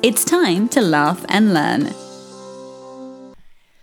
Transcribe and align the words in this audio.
It's 0.00 0.24
time 0.24 0.68
to 0.68 0.80
laugh 0.80 1.26
and 1.28 1.52
learn. 1.52 1.92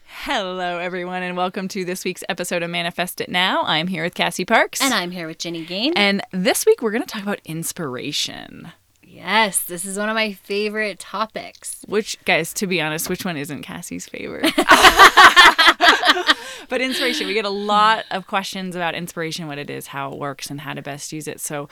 Hello, 0.06 0.78
everyone, 0.78 1.23
and 1.23 1.36
welcome 1.36 1.68
to 1.68 1.84
this 1.84 2.06
week's 2.06 2.23
episode 2.30 2.64
of 2.64 2.70
Manifest 2.70 3.20
It 3.20 3.28
Now. 3.28 3.64
I'm 3.64 3.88
here 3.88 4.02
with 4.02 4.14
Cassie 4.14 4.46
Parks. 4.46 4.82
And 4.82 4.94
I'm 4.94 5.12
here 5.12 5.28
with 5.28 5.40
Ginny 5.40 5.66
Gane. 5.66 5.92
And 5.98 6.22
this 6.32 6.66
week 6.66 6.82
we're 6.82 6.92
going 6.92 7.04
to 7.04 7.08
talk 7.08 7.22
about 7.22 7.42
inspiration. 7.44 8.72
Yes, 9.04 9.62
this 9.64 9.84
is 9.84 9.98
one 9.98 10.08
of 10.08 10.16
my 10.16 10.32
favorite 10.32 11.00
topics. 11.00 11.84
Which, 11.86 12.18
guys, 12.23 12.54
to 12.54 12.66
be 12.66 12.80
honest, 12.80 13.09
which 13.09 13.26
one 13.26 13.36
isn't 13.36 13.64
Cassie's 13.64 14.08
favorite? 14.08 14.54
but 16.70 16.80
inspiration, 16.80 17.28
we 17.28 17.34
get 17.34 17.44
a 17.44 17.50
lot 17.50 18.06
of 18.09 18.26
questions 18.26 18.73
about 18.73 18.95
inspiration, 18.95 19.48
what 19.48 19.58
it 19.58 19.70
is, 19.70 19.88
how 19.88 20.14
it 20.14 20.18
works, 20.18 20.50
and 20.50 20.62
how 20.62 20.73
to 20.73 20.82
best 20.82 21.12
use 21.12 21.28
it. 21.28 21.42
So, 21.42 21.68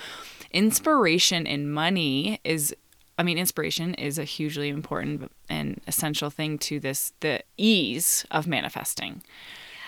inspiration 0.51 1.47
in 1.47 1.71
money 1.71 2.41
is 2.43 2.75
I 3.17 3.23
mean, 3.23 3.37
inspiration 3.37 3.93
is 3.93 4.17
a 4.17 4.23
hugely 4.23 4.69
important 4.69 5.31
and 5.49 5.79
essential 5.87 6.29
thing 6.29 6.57
to 6.59 6.79
this 6.79 7.13
the 7.19 7.41
ease 7.57 8.25
of 8.31 8.47
manifesting. 8.47 9.21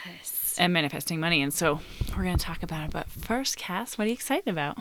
Yes. 0.05 0.55
And 0.57 0.71
manifesting 0.71 1.19
money. 1.19 1.41
And 1.41 1.53
so 1.53 1.81
we're 2.15 2.23
going 2.23 2.37
to 2.37 2.45
talk 2.45 2.63
about 2.63 2.85
it. 2.85 2.91
But 2.91 3.09
first, 3.09 3.57
Cass, 3.57 3.97
what 3.97 4.05
are 4.05 4.07
you 4.07 4.13
excited 4.13 4.47
about? 4.47 4.77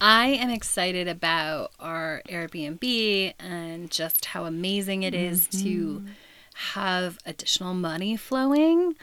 I 0.00 0.26
am 0.28 0.50
excited 0.50 1.08
about 1.08 1.72
our 1.80 2.22
Airbnb 2.28 3.34
and 3.40 3.90
just 3.90 4.26
how 4.26 4.44
amazing 4.44 5.02
it 5.02 5.14
is 5.14 5.48
to 5.62 6.04
have 6.54 7.18
additional 7.26 7.74
money 7.74 8.16
flowing. 8.16 8.94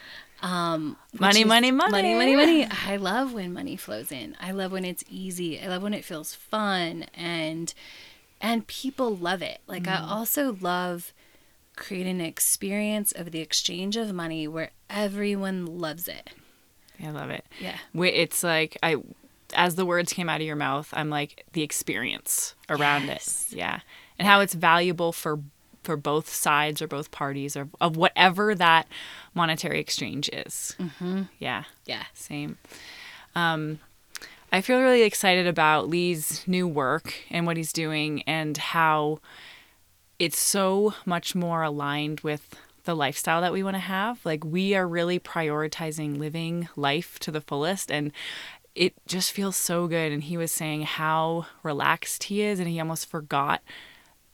Um, 0.41 0.95
Money, 1.19 1.43
money, 1.43 1.71
money. 1.71 1.91
money, 1.91 2.13
money, 2.13 2.35
money. 2.35 2.67
I 2.87 2.97
love 2.97 3.33
when 3.33 3.51
money 3.51 3.75
flows 3.75 4.11
in. 4.11 4.37
I 4.39 4.51
love 4.51 4.71
when 4.71 4.85
it's 4.85 5.03
easy. 5.09 5.59
I 5.59 5.67
love 5.67 5.81
when 5.81 5.93
it 5.93 6.05
feels 6.05 6.35
fun 6.35 7.05
and 7.15 7.73
and 8.45 8.67
people 8.67 9.15
love 9.15 9.41
it. 9.41 9.59
Like 9.67 9.83
Mm. 9.83 9.99
I 10.01 10.07
also 10.09 10.57
love 10.61 11.13
creating 11.75 12.19
an 12.21 12.25
experience 12.25 13.11
of 13.11 13.31
the 13.31 13.39
exchange 13.39 13.97
of 13.97 14.13
money 14.13 14.47
where 14.47 14.69
everyone 14.89 15.65
loves 15.65 16.07
it. 16.07 16.29
I 17.03 17.09
love 17.09 17.29
it. 17.29 17.43
Yeah. 17.59 17.77
It's 17.93 18.43
like, 18.43 18.77
I, 18.81 18.97
as 19.53 19.75
the 19.75 19.85
words 19.85 20.13
came 20.13 20.29
out 20.29 20.39
of 20.41 20.47
your 20.47 20.55
mouth, 20.55 20.89
I'm 20.93 21.09
like, 21.09 21.45
the 21.53 21.63
experience 21.63 22.55
around 22.69 23.07
Yes. 23.07 23.47
it. 23.51 23.57
Yeah. 23.57 23.79
And 24.17 24.27
how 24.27 24.39
it's 24.41 24.53
valuable 24.53 25.11
for 25.11 25.39
for 25.83 25.97
both 25.97 26.29
sides 26.33 26.81
or 26.81 26.87
both 26.87 27.11
parties 27.11 27.55
or 27.55 27.67
of 27.79 27.95
whatever 27.95 28.55
that 28.55 28.87
monetary 29.35 29.79
exchange 29.79 30.29
is. 30.33 30.75
Mm-hmm. 30.79 31.23
Yeah. 31.37 31.65
Yeah. 31.85 32.03
Same. 32.15 32.57
Um, 33.35 33.79
I 34.55 34.61
feel 34.61 34.79
really 34.79 35.01
excited 35.01 35.47
about 35.47 35.89
Lee's 35.89 36.47
new 36.47 36.65
work 36.65 37.13
and 37.29 37.45
what 37.45 37.57
he's 37.57 37.73
doing 37.73 38.21
and 38.21 38.55
how 38.55 39.19
it's 40.17 40.39
so 40.39 40.93
much 41.05 41.35
more 41.35 41.61
aligned 41.61 42.21
with 42.21 42.55
the 42.85 42.95
lifestyle 42.95 43.41
that 43.41 43.51
we 43.51 43.63
want 43.63 43.75
to 43.75 43.81
have. 43.81 44.25
Like 44.25 44.45
we 44.45 44.73
are 44.73 44.87
really 44.87 45.19
prioritizing 45.19 46.17
living 46.17 46.69
life 46.77 47.19
to 47.19 47.31
the 47.31 47.41
fullest 47.41 47.91
and 47.91 48.13
it 48.75 48.93
just 49.05 49.33
feels 49.33 49.57
so 49.57 49.87
good 49.87 50.13
and 50.13 50.23
he 50.23 50.37
was 50.37 50.53
saying 50.53 50.83
how 50.83 51.47
relaxed 51.61 52.23
he 52.23 52.41
is 52.41 52.57
and 52.57 52.69
he 52.69 52.79
almost 52.79 53.09
forgot 53.09 53.61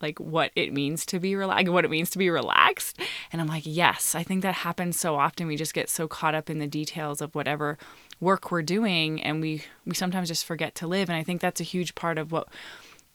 like 0.01 0.19
what 0.19 0.51
it 0.55 0.73
means 0.73 1.05
to 1.07 1.19
be 1.19 1.35
relaxed, 1.35 1.69
what 1.71 1.85
it 1.85 1.91
means 1.91 2.09
to 2.11 2.17
be 2.17 2.29
relaxed. 2.29 2.99
And 3.31 3.41
I'm 3.41 3.47
like, 3.47 3.63
yes, 3.65 4.15
I 4.15 4.23
think 4.23 4.41
that 4.43 4.55
happens 4.55 4.99
so 4.99 5.15
often. 5.15 5.47
We 5.47 5.55
just 5.55 5.73
get 5.73 5.89
so 5.89 6.07
caught 6.07 6.35
up 6.35 6.49
in 6.49 6.59
the 6.59 6.67
details 6.67 7.21
of 7.21 7.35
whatever 7.35 7.77
work 8.19 8.51
we're 8.51 8.61
doing, 8.61 9.21
and 9.21 9.41
we 9.41 9.63
we 9.85 9.95
sometimes 9.95 10.27
just 10.27 10.45
forget 10.45 10.75
to 10.75 10.87
live. 10.87 11.09
And 11.09 11.17
I 11.17 11.23
think 11.23 11.41
that's 11.41 11.61
a 11.61 11.65
huge 11.65 11.95
part 11.95 12.17
of 12.17 12.31
what 12.31 12.47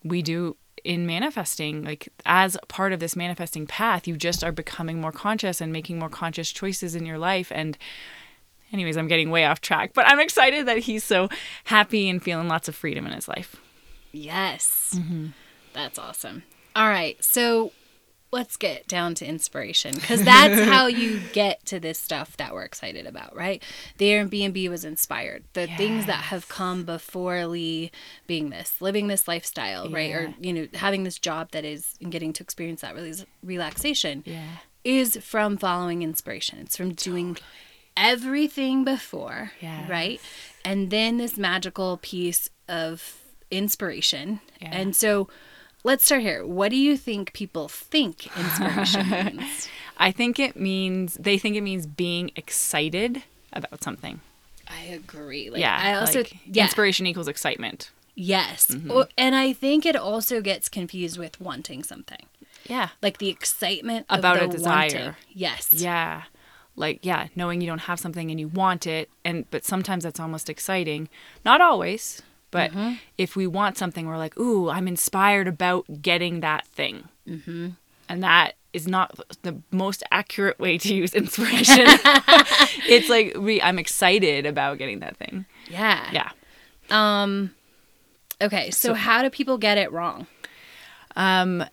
we 0.02 0.22
do 0.22 0.56
in 0.84 1.06
manifesting. 1.06 1.84
Like 1.84 2.08
as 2.24 2.56
part 2.68 2.92
of 2.92 3.00
this 3.00 3.16
manifesting 3.16 3.66
path, 3.66 4.06
you 4.06 4.16
just 4.16 4.44
are 4.44 4.52
becoming 4.52 5.00
more 5.00 5.12
conscious 5.12 5.60
and 5.60 5.72
making 5.72 5.98
more 5.98 6.08
conscious 6.08 6.50
choices 6.50 6.94
in 6.94 7.06
your 7.06 7.18
life. 7.18 7.50
And 7.54 7.76
anyways, 8.72 8.96
I'm 8.96 9.08
getting 9.08 9.30
way 9.30 9.44
off 9.44 9.60
track, 9.60 9.92
but 9.94 10.06
I'm 10.06 10.20
excited 10.20 10.66
that 10.66 10.78
he's 10.78 11.04
so 11.04 11.28
happy 11.64 12.08
and 12.08 12.22
feeling 12.22 12.48
lots 12.48 12.68
of 12.68 12.74
freedom 12.74 13.06
in 13.06 13.12
his 13.12 13.28
life. 13.28 13.56
Yes. 14.12 14.94
Mm-hmm. 14.96 15.28
That's 15.72 15.98
awesome. 15.98 16.44
All 16.76 16.88
right. 16.88 17.22
So 17.24 17.72
let's 18.32 18.56
get 18.56 18.86
down 18.86 19.14
to 19.14 19.24
inspiration 19.26 19.94
because 19.94 20.22
that's 20.22 20.60
how 20.68 20.86
you 20.88 21.20
get 21.32 21.64
to 21.64 21.80
this 21.80 21.98
stuff 21.98 22.36
that 22.36 22.52
we're 22.52 22.64
excited 22.64 23.06
about, 23.06 23.34
right? 23.34 23.62
The 23.98 24.06
Airbnb 24.10 24.68
was 24.68 24.84
inspired. 24.84 25.44
The 25.54 25.66
things 25.68 26.04
that 26.06 26.24
have 26.24 26.48
come 26.48 26.84
before 26.84 27.46
Lee 27.46 27.90
being 28.26 28.50
this, 28.50 28.74
living 28.82 29.06
this 29.06 29.26
lifestyle, 29.26 29.88
right? 29.90 30.12
Or, 30.12 30.34
you 30.38 30.52
know, 30.52 30.66
having 30.74 31.04
this 31.04 31.18
job 31.18 31.50
that 31.52 31.64
is 31.64 31.94
and 32.00 32.12
getting 32.12 32.32
to 32.34 32.42
experience 32.42 32.82
that 32.82 32.94
release, 32.94 33.24
relaxation 33.42 34.22
Yeah. 34.26 34.44
is 34.84 35.16
from 35.22 35.56
following 35.56 36.02
inspiration. 36.02 36.58
It's 36.58 36.76
from 36.76 36.92
doing 36.92 37.38
everything 37.96 38.84
before, 38.84 39.52
Yes. 39.62 39.88
right? 39.88 40.20
And 40.64 40.90
then 40.90 41.16
this 41.16 41.38
magical 41.38 41.98
piece 42.02 42.50
of 42.68 43.18
inspiration. 43.50 44.40
Yeah. 44.60 44.70
And 44.72 44.94
so 44.94 45.28
let's 45.86 46.04
start 46.04 46.20
here. 46.20 46.44
What 46.44 46.70
do 46.70 46.76
you 46.76 46.96
think 46.96 47.32
people 47.32 47.68
think 47.68 48.26
inspiration 48.36 49.08
means? 49.38 49.68
I 49.96 50.10
think 50.10 50.38
it 50.38 50.56
means 50.56 51.14
they 51.14 51.38
think 51.38 51.56
it 51.56 51.62
means 51.62 51.86
being 51.86 52.32
excited 52.36 53.22
about 53.52 53.82
something. 53.82 54.20
I 54.68 54.82
agree. 54.82 55.48
Like, 55.48 55.60
yeah. 55.60 55.80
I 55.80 55.94
also 55.94 56.18
like, 56.20 56.36
yeah. 56.44 56.64
inspiration 56.64 57.06
equals 57.06 57.28
excitement. 57.28 57.90
Yes. 58.16 58.66
Mm-hmm. 58.66 59.02
And 59.16 59.36
I 59.36 59.52
think 59.52 59.86
it 59.86 59.94
also 59.94 60.40
gets 60.40 60.68
confused 60.68 61.18
with 61.18 61.40
wanting 61.40 61.84
something. 61.84 62.26
Yeah. 62.64 62.88
Like 63.00 63.18
the 63.18 63.28
excitement 63.28 64.06
of 64.10 64.18
About 64.18 64.42
a 64.42 64.46
the 64.48 64.52
desire. 64.52 64.74
wanting. 64.74 65.14
Yes. 65.32 65.72
Yeah. 65.72 66.24
Like 66.74 67.06
yeah, 67.06 67.28
knowing 67.36 67.60
you 67.60 67.66
don't 67.68 67.78
have 67.80 68.00
something 68.00 68.30
and 68.30 68.40
you 68.40 68.48
want 68.48 68.86
it 68.86 69.08
and 69.24 69.48
but 69.50 69.64
sometimes 69.64 70.02
that's 70.02 70.20
almost 70.20 70.50
exciting. 70.50 71.08
Not 71.44 71.60
always, 71.60 72.22
but 72.50 72.70
Mm-hmm. 72.70 72.94
if 73.18 73.36
we 73.36 73.46
want 73.46 73.76
something 73.78 74.06
we're 74.06 74.16
like, 74.18 74.38
"Ooh, 74.38 74.68
I'm 74.70 74.86
inspired 74.88 75.48
about 75.48 75.84
getting 76.02 76.40
that 76.40 76.66
thing." 76.66 77.08
Mm-hmm. 77.28 77.68
And 78.08 78.22
that 78.22 78.54
is 78.72 78.86
not 78.86 79.18
the 79.42 79.60
most 79.70 80.02
accurate 80.10 80.58
way 80.60 80.78
to 80.78 80.94
use 80.94 81.14
inspiration. 81.14 81.76
it's 82.88 83.08
like 83.08 83.36
we 83.36 83.60
I'm 83.62 83.78
excited 83.78 84.46
about 84.46 84.78
getting 84.78 85.00
that 85.00 85.16
thing. 85.16 85.46
Yeah. 85.68 86.08
Yeah. 86.12 86.30
Um 86.90 87.54
okay, 88.40 88.70
so, 88.70 88.92
how 88.94 89.22
do 89.22 89.30
people 89.30 89.56
get 89.58 89.78
it 89.78 89.90
wrong? 89.92 90.26
Um, 91.16 91.64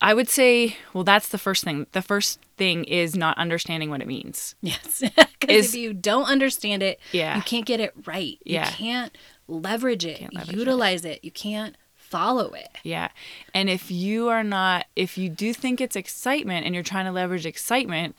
I 0.00 0.14
would 0.14 0.28
say, 0.28 0.76
well, 0.94 1.04
that's 1.04 1.28
the 1.28 1.38
first 1.38 1.64
thing. 1.64 1.86
The 1.92 2.02
first 2.02 2.40
thing 2.56 2.84
is 2.84 3.14
not 3.14 3.36
understanding 3.38 3.90
what 3.90 4.00
it 4.00 4.06
means. 4.08 4.54
Yes. 4.62 5.02
Because 5.38 5.74
if 5.74 5.74
you 5.76 5.92
don't 5.94 6.24
understand 6.24 6.82
it, 6.82 6.98
Yeah. 7.12 7.36
you 7.36 7.42
can't 7.42 7.66
get 7.66 7.78
it 7.78 7.92
right. 8.06 8.36
Yeah. 8.44 8.66
You 8.68 8.74
can't 8.74 9.18
leverage 9.48 10.04
it, 10.04 10.32
leverage 10.32 10.56
utilize 10.56 11.04
it. 11.04 11.24
You 11.24 11.30
can't 11.30 11.76
follow 11.94 12.50
it. 12.50 12.68
Yeah. 12.82 13.08
And 13.52 13.68
if 13.68 13.90
you 13.90 14.28
are 14.28 14.44
not, 14.44 14.86
if 14.94 15.18
you 15.18 15.28
do 15.28 15.52
think 15.52 15.80
it's 15.80 15.96
excitement 15.96 16.64
and 16.64 16.74
you're 16.74 16.84
trying 16.84 17.06
to 17.06 17.12
leverage 17.12 17.46
excitement, 17.46 18.14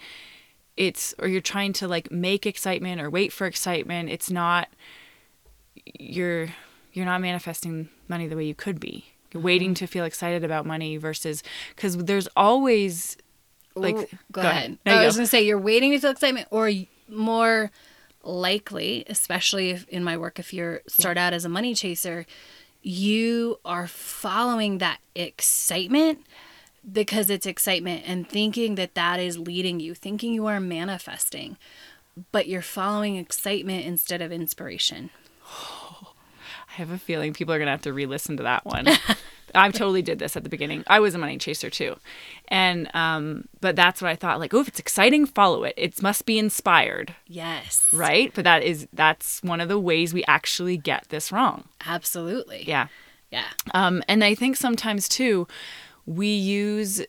it's, 0.75 1.13
or 1.19 1.28
you're 1.28 1.42
trying 1.42 1.74
to 1.74 1.88
like 1.88 2.12
make 2.12 2.46
excitement 2.46 3.01
or 3.01 3.10
wait 3.10 3.31
for 3.31 3.48
excitement, 3.48 4.10
it's 4.10 4.30
not, 4.30 4.68
you're, 6.00 6.50
you're 6.94 7.06
not 7.06 7.22
manifesting 7.22 7.90
money 8.07 8.28
the 8.28 8.36
way 8.36 8.46
you 8.46 8.56
could 8.56 8.80
be. 8.80 9.06
You're 9.31 9.40
mm-hmm. 9.40 9.46
waiting 9.46 9.74
to 9.75 9.88
feel 9.88 10.06
excited 10.06 10.44
about 10.44 10.66
money 10.66 10.98
versus, 10.98 11.44
because 11.75 11.98
there's 11.98 12.28
always, 12.36 13.18
like, 13.75 13.96
Ooh, 13.96 14.07
go, 14.31 14.42
go 14.42 14.42
ahead. 14.42 14.56
ahead. 14.56 14.78
No, 14.86 14.94
I 14.94 15.06
was 15.06 15.16
going 15.16 15.25
to 15.25 15.30
say 15.30 15.46
you're 15.46 15.60
waiting 15.60 15.92
to 15.92 16.00
feel 16.00 16.12
excitement, 16.12 16.48
or 16.51 16.72
more 17.07 17.72
likely, 18.27 19.03
especially 19.07 19.71
if 19.71 19.88
in 19.89 20.03
my 20.03 20.18
work, 20.18 20.39
if 20.39 20.53
you 20.53 20.79
start 20.88 21.18
out 21.18 21.33
as 21.33 21.45
a 21.45 21.50
money 21.50 21.74
chaser, 21.74 22.25
you 22.81 23.59
are 23.65 23.88
following 23.88 24.77
that 24.77 25.00
excitement 25.15 26.19
because 26.89 27.29
it's 27.29 27.45
excitement 27.45 28.03
and 28.06 28.29
thinking 28.29 28.75
that 28.75 28.95
that 28.95 29.19
is 29.19 29.38
leading 29.38 29.79
you, 29.79 29.94
thinking 29.94 30.33
you 30.33 30.45
are 30.45 30.59
manifesting, 30.59 31.57
but 32.31 32.47
you're 32.47 32.62
following 32.62 33.15
excitement 33.15 33.85
instead 33.85 34.21
of 34.21 34.31
inspiration. 34.31 35.09
I 36.77 36.81
have 36.81 36.91
a 36.91 36.97
feeling 37.00 37.33
people 37.33 37.53
are 37.53 37.57
going 37.57 37.65
to 37.68 37.71
have 37.71 37.81
to 37.83 37.94
re 37.94 38.06
listen 38.06 38.38
to 38.38 38.44
that 38.44 38.63
one. 38.65 38.88
I 39.56 39.71
totally 39.71 40.01
did 40.01 40.19
this 40.19 40.35
at 40.35 40.44
the 40.44 40.50
beginning. 40.50 40.83
I 40.88 41.00
was 41.00 41.15
a 41.15 41.18
money 41.18 41.38
chaser 41.38 41.69
too. 41.69 41.95
And 42.50 42.89
um 42.94 43.47
but 43.62 43.75
that's 43.75 44.01
what 44.01 44.09
I 44.12 44.15
thought 44.15 44.39
like, 44.39 44.53
oh, 44.53 44.59
if 44.59 44.68
it's 44.68 44.79
exciting, 44.79 45.25
follow 45.25 45.63
it. 45.63 45.74
It 45.77 46.01
must 46.03 46.25
be 46.25 46.38
inspired, 46.38 47.15
Yes. 47.25 47.88
right? 47.91 48.31
But 48.35 48.44
that 48.44 48.62
is 48.63 48.88
that's 48.94 49.41
one 49.41 49.62
of 49.62 49.69
the 49.69 49.79
ways 49.79 50.13
we 50.13 50.24
actually 50.25 50.77
get 50.77 51.07
this 51.09 51.31
wrong. 51.31 51.63
Absolutely. 51.85 52.65
Yeah. 52.68 52.88
Yeah. 53.31 53.47
Um, 53.74 54.03
and 54.07 54.24
I 54.24 54.35
think 54.35 54.56
sometimes 54.57 55.07
too, 55.09 55.47
we 56.06 56.27
use 56.27 57.01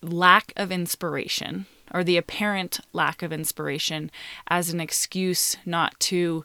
lack 0.00 0.52
of 0.56 0.70
inspiration 0.70 1.66
or 1.92 2.04
the 2.04 2.18
apparent 2.18 2.80
lack 2.92 3.22
of 3.22 3.32
inspiration 3.32 4.10
as 4.48 4.70
an 4.70 4.78
excuse 4.80 5.56
not 5.64 5.98
to 6.00 6.44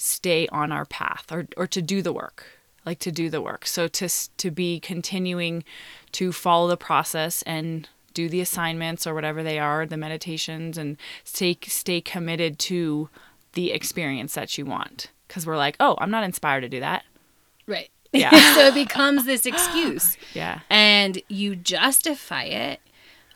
stay 0.00 0.48
on 0.48 0.72
our 0.72 0.86
path 0.86 1.26
or, 1.30 1.46
or 1.58 1.66
to 1.66 1.82
do 1.82 2.00
the 2.00 2.12
work 2.12 2.46
like 2.86 2.98
to 2.98 3.12
do 3.12 3.28
the 3.28 3.42
work 3.42 3.66
so 3.66 3.86
to 3.86 4.08
to 4.38 4.50
be 4.50 4.80
continuing 4.80 5.62
to 6.10 6.32
follow 6.32 6.68
the 6.68 6.76
process 6.76 7.42
and 7.42 7.86
do 8.14 8.26
the 8.26 8.40
assignments 8.40 9.06
or 9.06 9.12
whatever 9.12 9.42
they 9.42 9.58
are 9.58 9.84
the 9.84 9.98
meditations 9.98 10.78
and 10.78 10.96
stay 11.22 11.56
stay 11.66 12.00
committed 12.00 12.58
to 12.58 13.10
the 13.52 13.72
experience 13.72 14.32
that 14.32 14.56
you 14.56 14.64
want 14.64 15.10
because 15.28 15.46
we're 15.46 15.58
like 15.58 15.76
oh 15.80 15.94
i'm 15.98 16.10
not 16.10 16.24
inspired 16.24 16.62
to 16.62 16.68
do 16.68 16.80
that 16.80 17.04
Right. 17.66 17.90
Yeah. 18.12 18.30
so 18.54 18.66
it 18.68 18.74
becomes 18.74 19.26
this 19.26 19.44
excuse. 19.44 20.16
yeah 20.34 20.60
and 20.70 21.20
you 21.28 21.54
justify 21.56 22.44
it 22.44 22.80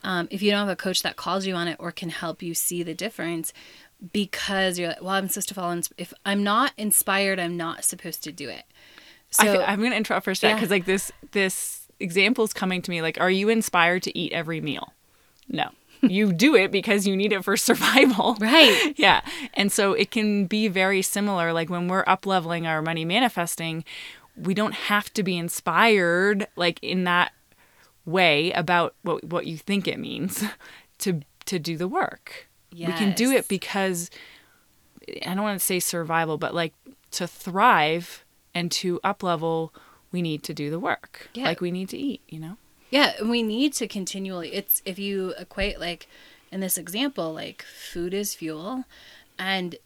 um, 0.02 0.28
if 0.30 0.42
you 0.42 0.50
don't 0.50 0.60
have 0.60 0.68
a 0.68 0.76
coach 0.76 1.02
that 1.02 1.16
calls 1.16 1.46
you 1.46 1.54
on 1.54 1.66
it 1.68 1.76
or 1.78 1.90
can 1.92 2.08
help 2.10 2.42
you 2.42 2.52
see 2.54 2.82
the 2.82 2.94
difference 2.94 3.52
because 4.12 4.78
you're 4.78 4.88
like 4.88 5.00
well 5.02 5.10
i'm 5.14 5.28
supposed 5.28 5.48
to 5.48 5.54
follow 5.54 5.72
ins- 5.72 5.92
if 5.98 6.12
i'm 6.26 6.42
not 6.42 6.72
inspired 6.76 7.38
i'm 7.40 7.56
not 7.56 7.84
supposed 7.84 8.22
to 8.22 8.32
do 8.32 8.48
it 8.48 8.64
I 9.38 9.46
so 9.46 9.62
I'm 9.62 9.80
going 9.80 9.90
to 9.90 9.96
interrupt 9.96 10.24
for 10.24 10.30
a 10.30 10.36
second 10.36 10.50
Yeah. 10.50 10.60
because 10.60 10.70
like 10.70 10.84
this 10.84 11.10
this 11.32 11.88
example 11.98 12.44
is 12.44 12.52
coming 12.52 12.80
to 12.82 12.90
me. 12.90 13.02
Like, 13.02 13.20
are 13.20 13.30
you 13.30 13.48
inspired 13.48 14.04
to 14.04 14.16
eat 14.16 14.32
every 14.32 14.60
meal? 14.60 14.92
No, 15.48 15.70
you 16.02 16.32
do 16.32 16.54
it 16.54 16.70
because 16.70 17.04
you 17.04 17.16
need 17.16 17.32
it 17.32 17.42
for 17.42 17.56
survival. 17.70 18.36
right 18.38 18.94
Yeah, 18.96 19.22
and 19.54 19.72
so 19.72 19.92
it 19.92 20.12
can 20.12 20.46
be 20.46 20.68
very 20.68 21.02
similar. 21.02 21.52
Like 21.52 21.68
when 21.68 21.88
we're 21.88 22.04
up 22.06 22.26
leveling 22.26 22.64
our 22.68 22.80
money 22.80 23.04
manifesting, 23.04 23.84
we 24.36 24.54
don't 24.54 24.74
have 24.74 25.12
to 25.14 25.24
be 25.24 25.36
inspired 25.36 26.46
like 26.54 26.78
in 26.80 27.02
that 27.04 27.32
way 28.06 28.52
about 28.52 28.94
what 29.02 29.24
what 29.24 29.46
you 29.46 29.56
think 29.58 29.88
it 29.88 29.98
means 29.98 30.44
to 30.98 31.22
to 31.46 31.58
do 31.58 31.76
the 31.76 31.88
work. 31.88 32.46
We 32.74 32.92
can 32.92 33.12
do 33.14 33.30
it 33.30 33.48
because 33.48 34.10
I 35.26 35.34
don't 35.34 35.42
want 35.42 35.58
to 35.58 35.64
say 35.64 35.80
survival, 35.80 36.38
but 36.38 36.54
like 36.54 36.74
to 37.12 37.26
thrive 37.26 38.24
and 38.54 38.70
to 38.72 39.00
up 39.04 39.22
level, 39.22 39.72
we 40.12 40.22
need 40.22 40.42
to 40.44 40.54
do 40.54 40.70
the 40.70 40.78
work. 40.78 41.28
Yeah. 41.34 41.44
Like 41.44 41.60
we 41.60 41.70
need 41.70 41.88
to 41.90 41.98
eat, 41.98 42.22
you 42.28 42.40
know? 42.40 42.56
yeah 42.90 43.12
we 43.24 43.42
need 43.42 43.72
to 43.72 43.88
continually 43.88 44.52
it's 44.52 44.80
if 44.84 44.98
you 44.98 45.34
equate 45.38 45.80
like 45.80 46.06
in 46.52 46.60
this 46.60 46.78
example 46.78 47.32
like 47.32 47.62
food 47.62 48.14
is 48.14 48.34
fuel 48.34 48.84
and 49.38 49.76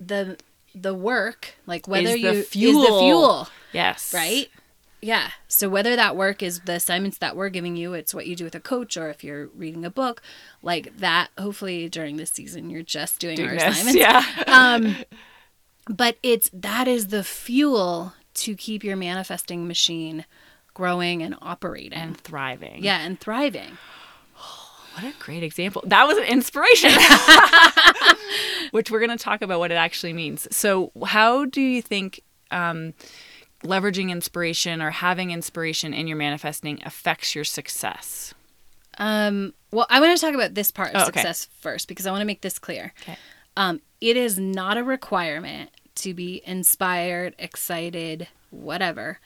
the 0.00 0.38
the 0.74 0.94
work 0.94 1.54
like 1.66 1.86
whether 1.86 2.12
the 2.12 2.18
you 2.18 2.28
is 2.30 2.44
the 2.46 2.50
fuel. 2.50 3.00
fuel 3.00 3.48
Yes. 3.72 4.14
right? 4.14 4.48
Yeah. 5.02 5.30
So 5.46 5.68
whether 5.68 5.94
that 5.96 6.16
work 6.16 6.42
is 6.42 6.60
the 6.60 6.72
assignments 6.74 7.18
that 7.18 7.36
we're 7.36 7.48
giving 7.50 7.76
you, 7.76 7.92
it's 7.94 8.14
what 8.14 8.26
you 8.26 8.34
do 8.34 8.44
with 8.44 8.54
a 8.54 8.60
coach, 8.60 8.96
or 8.96 9.08
if 9.10 9.22
you're 9.22 9.48
reading 9.48 9.84
a 9.84 9.90
book, 9.90 10.22
like 10.62 10.96
that. 10.98 11.28
Hopefully 11.38 11.88
during 11.88 12.16
this 12.16 12.30
season, 12.30 12.70
you're 12.70 12.82
just 12.82 13.18
doing, 13.20 13.36
Doing 13.36 13.50
our 13.50 13.54
this, 13.56 13.74
assignments. 13.82 13.98
yeah. 14.00 14.24
Um, 14.46 14.96
but 15.88 16.16
it's 16.22 16.50
that 16.52 16.88
is 16.88 17.08
the 17.08 17.22
fuel 17.22 18.14
to 18.34 18.54
keep 18.56 18.82
your 18.82 18.96
manifesting 18.96 19.68
machine 19.68 20.24
growing 20.74 21.22
and 21.22 21.36
operating. 21.40 21.92
and 21.94 22.16
thriving. 22.18 22.82
yeah, 22.82 23.00
and 23.00 23.20
thriving. 23.20 23.78
What 24.96 25.04
a 25.04 25.12
great 25.18 25.42
example. 25.42 25.84
That 25.86 26.06
was 26.06 26.16
an 26.16 26.24
inspiration. 26.24 26.90
Which 28.70 28.90
we're 28.90 28.98
going 28.98 29.10
to 29.16 29.22
talk 29.22 29.42
about 29.42 29.58
what 29.58 29.70
it 29.70 29.74
actually 29.74 30.14
means. 30.14 30.48
So, 30.56 30.90
how 31.06 31.44
do 31.44 31.60
you 31.60 31.82
think 31.82 32.20
um, 32.50 32.94
leveraging 33.64 34.10
inspiration 34.10 34.80
or 34.82 34.90
having 34.90 35.30
inspiration 35.30 35.92
in 35.94 36.06
your 36.06 36.16
manifesting 36.16 36.80
affects 36.84 37.34
your 37.34 37.44
success? 37.44 38.34
Um, 38.98 39.52
well, 39.70 39.86
I 39.90 40.00
want 40.00 40.16
to 40.18 40.24
talk 40.24 40.34
about 40.34 40.54
this 40.54 40.70
part 40.70 40.94
of 40.94 41.02
Oh, 41.02 41.08
okay. 41.08 41.20
success 41.20 41.48
first 41.60 41.88
because 41.88 42.06
I 42.06 42.10
want 42.10 42.22
to 42.22 42.26
make 42.26 42.40
this 42.40 42.58
clear. 42.58 42.92
Okay. 43.02 43.16
Um, 43.56 43.80
it 44.00 44.16
is 44.16 44.38
not 44.38 44.76
a 44.76 44.84
requirement 44.84 45.70
to 45.96 46.14
be 46.14 46.42
inspired, 46.44 47.34
excited, 47.38 48.28
whatever, 48.50 49.18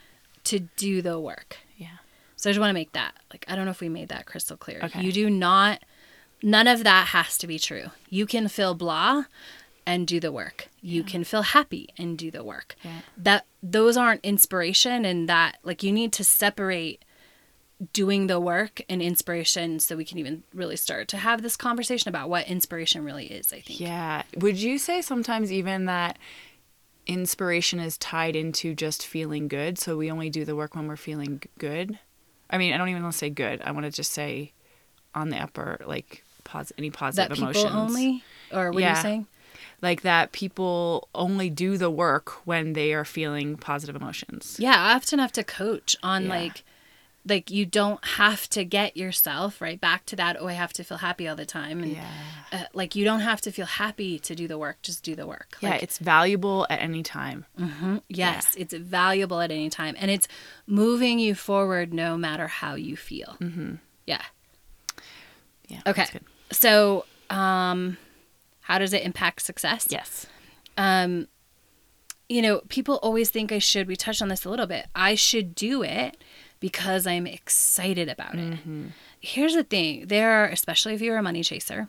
to 0.44 0.60
do 0.76 1.02
the 1.02 1.18
work. 1.20 1.58
Yeah. 1.76 1.88
So 2.36 2.48
I 2.48 2.52
just 2.52 2.60
want 2.60 2.70
to 2.70 2.74
make 2.74 2.92
that 2.92 3.14
like 3.32 3.44
I 3.48 3.54
don't 3.56 3.64
know 3.64 3.70
if 3.72 3.80
we 3.80 3.88
made 3.88 4.08
that 4.08 4.26
crystal 4.26 4.56
clear. 4.56 4.80
Okay. 4.84 5.02
You 5.02 5.12
do 5.12 5.28
not 5.28 5.82
none 6.42 6.66
of 6.66 6.84
that 6.84 7.08
has 7.08 7.36
to 7.38 7.46
be 7.46 7.58
true. 7.58 7.90
You 8.08 8.24
can 8.26 8.48
feel 8.48 8.74
blah 8.74 9.24
and 9.86 10.06
do 10.06 10.20
the 10.20 10.30
work. 10.32 10.68
You 10.82 11.02
can 11.02 11.24
feel 11.24 11.42
happy 11.42 11.88
and 11.98 12.16
do 12.16 12.30
the 12.30 12.44
work. 12.44 12.76
Yeah. 12.82 13.00
That 13.16 13.46
those 13.62 13.96
aren't 13.96 14.24
inspiration 14.24 15.04
and 15.04 15.28
that 15.28 15.58
like 15.62 15.82
you 15.82 15.92
need 15.92 16.12
to 16.14 16.24
separate 16.24 17.04
doing 17.94 18.26
the 18.26 18.38
work 18.38 18.82
and 18.90 19.00
inspiration 19.00 19.80
so 19.80 19.96
we 19.96 20.04
can 20.04 20.18
even 20.18 20.42
really 20.52 20.76
start 20.76 21.08
to 21.08 21.16
have 21.16 21.40
this 21.40 21.56
conversation 21.56 22.10
about 22.10 22.28
what 22.28 22.46
inspiration 22.46 23.04
really 23.04 23.26
is, 23.26 23.52
I 23.54 23.60
think. 23.60 23.80
Yeah. 23.80 24.22
Would 24.36 24.58
you 24.58 24.76
say 24.78 25.00
sometimes 25.00 25.50
even 25.50 25.86
that 25.86 26.18
inspiration 27.06 27.80
is 27.80 27.96
tied 27.98 28.36
into 28.36 28.74
just 28.74 29.06
feeling 29.06 29.48
good? 29.48 29.78
So 29.78 29.96
we 29.96 30.10
only 30.10 30.30
do 30.30 30.44
the 30.44 30.54
work 30.54 30.74
when 30.76 30.86
we're 30.88 30.96
feeling 30.96 31.42
good? 31.58 31.98
I 32.50 32.58
mean, 32.58 32.74
I 32.74 32.78
don't 32.78 32.88
even 32.88 33.02
want 33.02 33.12
to 33.12 33.18
say 33.18 33.30
good. 33.30 33.62
I 33.62 33.70
want 33.72 33.86
to 33.86 33.92
just 33.92 34.12
say 34.12 34.52
on 35.14 35.30
the 35.30 35.38
upper, 35.38 35.78
like 35.86 36.22
pos- 36.44 36.72
any 36.76 36.90
positive 36.90 37.30
That 37.30 37.34
people 37.34 37.48
emotions. 37.48 37.74
only 37.74 38.24
or 38.52 38.72
what 38.72 38.82
are 38.82 38.90
you 38.90 38.96
saying? 38.96 39.26
Like 39.82 40.02
that 40.02 40.32
people 40.32 41.08
only 41.14 41.48
do 41.50 41.76
the 41.78 41.90
work 41.90 42.46
when 42.46 42.74
they 42.74 42.92
are 42.92 43.04
feeling 43.04 43.56
positive 43.56 43.96
emotions. 43.96 44.56
Yeah, 44.58 44.76
I 44.78 44.94
often 44.94 45.18
have 45.18 45.32
to 45.32 45.44
coach 45.44 45.96
on 46.02 46.24
Yeah. 46.24 46.28
like 46.30 46.64
like 47.26 47.50
you 47.50 47.66
don't 47.66 48.02
have 48.16 48.48
to 48.48 48.64
get 48.64 48.96
yourself 48.96 49.60
right 49.60 49.78
back 49.78 50.06
to 50.06 50.16
that 50.16 50.38
oh 50.40 50.48
I 50.48 50.54
have 50.54 50.72
to 50.72 50.82
feel 50.82 50.96
happy 50.98 51.28
all 51.28 51.36
the 51.36 51.44
time 51.44 51.82
and 51.82 51.92
Yeah. 51.92 52.08
uh, 52.50 52.64
like 52.72 52.96
you 52.96 53.04
don't 53.04 53.20
have 53.20 53.42
to 53.42 53.52
feel 53.52 53.66
happy 53.66 54.18
to 54.20 54.34
do 54.34 54.48
the 54.48 54.56
work 54.56 54.80
just 54.80 55.02
do 55.04 55.14
the 55.14 55.26
work. 55.26 55.58
Yeah, 55.60 55.70
Like, 55.72 55.82
it's 55.82 55.98
valuable 55.98 56.66
at 56.70 56.80
any 56.80 57.02
time. 57.02 57.44
yes, 58.08 58.54
it's 58.56 58.72
valuable 58.72 59.40
at 59.40 59.50
any 59.50 59.68
time 59.68 59.96
and 59.98 60.10
it's 60.10 60.28
moving 60.66 61.18
you 61.18 61.34
forward 61.34 61.92
no 61.92 62.16
matter 62.16 62.46
how 62.48 62.74
you 62.74 62.96
feel. 62.96 63.36
Mm-hmm. 63.38 63.74
Yeah. 64.06 64.22
Yeah. 65.68 65.80
Okay. 65.86 66.06
So, 66.50 67.04
um 67.28 67.98
how 68.70 68.78
does 68.78 68.92
it 68.92 69.02
impact 69.02 69.42
success? 69.42 69.88
Yes. 69.90 70.26
um 70.78 71.26
you 72.28 72.40
know 72.40 72.60
people 72.68 72.94
always 73.02 73.28
think 73.28 73.50
i 73.50 73.58
should 73.58 73.88
we 73.88 73.96
touched 73.96 74.22
on 74.22 74.28
this 74.28 74.44
a 74.44 74.48
little 74.50 74.66
bit 74.66 74.86
i 74.94 75.16
should 75.16 75.52
do 75.56 75.82
it 75.82 76.16
because 76.60 77.04
i'm 77.04 77.26
excited 77.26 78.08
about 78.08 78.36
it. 78.36 78.58
Here's 79.20 79.54
the 79.54 79.64
thing 79.64 80.06
there 80.06 80.30
are 80.30 80.46
especially 80.46 80.94
if 80.94 81.00
you're 81.02 81.18
a 81.18 81.22
money 81.22 81.42
chaser 81.42 81.88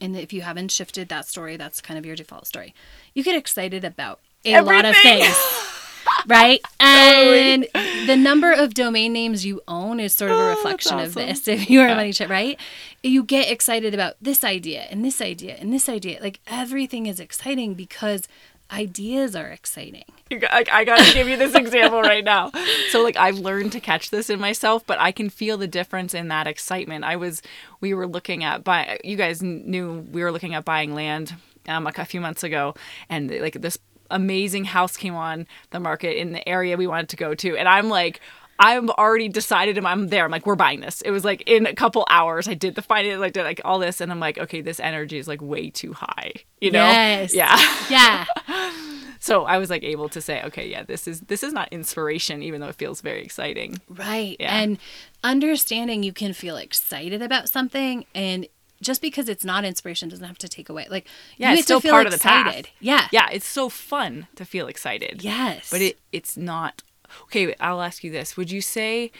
and 0.00 0.16
if 0.16 0.32
you 0.32 0.42
haven't 0.42 0.72
shifted 0.72 1.08
that 1.08 1.28
story 1.28 1.56
that's 1.56 1.80
kind 1.80 1.96
of 1.98 2.04
your 2.04 2.16
default 2.16 2.46
story. 2.46 2.74
You 3.14 3.22
get 3.22 3.36
excited 3.36 3.84
about 3.84 4.18
a 4.44 4.62
lot 4.62 4.84
of 4.84 4.96
things 4.96 5.36
right 6.26 6.60
and 6.80 7.66
the 8.06 8.16
number 8.16 8.52
of 8.52 8.74
domain 8.74 9.12
names 9.12 9.44
you 9.46 9.60
own 9.68 10.00
is 10.00 10.14
sort 10.14 10.30
of 10.30 10.38
a 10.38 10.40
Oh, 10.40 10.48
reflection 10.50 10.98
of 10.98 11.14
this 11.14 11.46
if 11.54 11.68
you're 11.70 11.86
a 11.88 11.94
money 11.94 12.12
chaser 12.12 12.30
right 12.30 12.58
you 13.02 13.22
get 13.24 13.50
excited 13.50 13.94
about 13.94 14.14
this 14.20 14.44
idea 14.44 14.82
and 14.90 15.04
this 15.04 15.20
idea 15.20 15.54
and 15.54 15.72
this 15.72 15.88
idea 15.88 16.18
like 16.22 16.40
everything 16.46 17.06
is 17.06 17.20
exciting 17.20 17.74
because 17.74 18.26
ideas 18.72 19.34
are 19.34 19.48
exciting 19.48 20.04
You 20.30 20.38
got- 20.38 20.52
I, 20.52 20.64
I 20.80 20.84
got 20.84 21.04
to 21.04 21.12
give 21.12 21.28
you 21.28 21.36
this 21.36 21.54
example 21.56 22.02
right 22.02 22.22
now. 22.22 22.52
So, 22.90 23.02
like, 23.02 23.16
I've 23.16 23.38
learned 23.38 23.72
to 23.72 23.80
catch 23.80 24.10
this 24.10 24.30
in 24.30 24.38
myself, 24.38 24.86
but 24.86 24.96
I 25.00 25.10
can 25.10 25.28
feel 25.28 25.56
the 25.58 25.66
difference 25.66 26.14
in 26.14 26.28
that 26.28 26.46
excitement. 26.46 27.04
I 27.04 27.16
was, 27.16 27.42
we 27.80 27.94
were 27.94 28.06
looking 28.06 28.44
at 28.44 28.62
buy. 28.62 29.00
You 29.02 29.16
guys 29.16 29.42
knew 29.42 30.06
we 30.12 30.22
were 30.22 30.30
looking 30.30 30.54
at 30.54 30.64
buying 30.64 30.94
land 30.94 31.34
um, 31.66 31.84
a 31.88 32.04
few 32.04 32.20
months 32.20 32.44
ago, 32.44 32.74
and 33.08 33.28
like 33.40 33.54
this 33.54 33.76
amazing 34.10 34.64
house 34.64 34.96
came 34.96 35.14
on 35.14 35.46
the 35.70 35.80
market 35.80 36.18
in 36.20 36.32
the 36.32 36.46
area 36.48 36.76
we 36.76 36.86
wanted 36.86 37.08
to 37.10 37.16
go 37.16 37.34
to, 37.34 37.56
and 37.56 37.68
I'm 37.68 37.88
like. 37.88 38.20
I'm 38.62 38.90
already 38.90 39.30
decided 39.30 39.78
I'm- 39.78 39.86
I'm 39.86 40.08
there. 40.08 40.22
I'm 40.26 40.30
like, 40.30 40.44
we're 40.44 40.54
buying 40.54 40.80
this. 40.80 41.00
It 41.00 41.10
was 41.12 41.24
like 41.24 41.40
in 41.46 41.64
a 41.64 41.74
couple 41.74 42.04
hours, 42.10 42.46
I 42.46 42.52
did 42.52 42.74
the 42.74 42.82
finance, 42.82 43.22
I 43.22 43.30
did 43.30 43.42
like 43.42 43.62
all 43.64 43.78
this, 43.78 44.02
and 44.02 44.12
I'm 44.12 44.20
like, 44.20 44.36
okay, 44.36 44.60
this 44.60 44.78
energy 44.78 45.16
is 45.16 45.26
like 45.26 45.40
way 45.40 45.70
too 45.70 45.94
high. 45.94 46.32
You 46.60 46.70
know? 46.72 46.84
Yes. 46.84 47.32
Yeah. 47.34 47.56
yeah 47.88 48.26
So 49.18 49.44
I 49.44 49.56
was 49.56 49.70
like 49.70 49.82
able 49.82 50.10
to 50.10 50.20
say, 50.20 50.42
okay, 50.44 50.68
yeah, 50.68 50.82
this 50.82 51.08
is 51.08 51.22
this 51.22 51.42
is 51.42 51.54
not 51.54 51.72
inspiration, 51.72 52.42
even 52.42 52.60
though 52.60 52.68
it 52.68 52.74
feels 52.74 53.00
very 53.00 53.22
exciting. 53.24 53.80
right 53.88 54.36
Yeah. 54.38 54.54
and 54.54 54.78
understanding 55.24 56.02
you 56.02 56.12
can 56.12 56.32
feel 56.34 56.56
excited 56.56 57.22
about 57.22 57.48
something 57.48 58.04
and 58.14 58.46
just 58.82 59.02
because 59.02 59.28
it's 59.28 59.44
not 59.44 59.64
inspiration 59.64 60.08
doesn't 60.08 60.24
have 60.26 60.38
to 60.38 60.48
take 60.48 60.68
away 60.68 60.86
like 60.90 61.06
Yeah, 61.36 61.50
you 61.50 61.54
it's 61.58 61.64
still 61.64 61.80
feel 61.80 61.92
part 61.92 62.06
of 62.06 62.12
the 62.12 62.16
excited 62.16 62.64
path. 62.66 62.74
yeah 62.80 63.08
Yeah, 63.12 63.28
it's 63.30 63.46
so 63.46 63.68
fun 63.68 64.26
to 64.36 64.44
feel 64.44 64.66
excited. 64.68 65.22
yes 65.22 65.70
But 65.70 65.80
it 65.82 65.98
it's 66.12 66.36
not 66.36 66.82
okay, 67.24 67.54
I'll 67.60 67.82
ask 67.82 68.04
you 68.04 68.10
this. 68.12 68.36
Would 68.36 68.50
you 68.52 68.60
say 68.60 69.10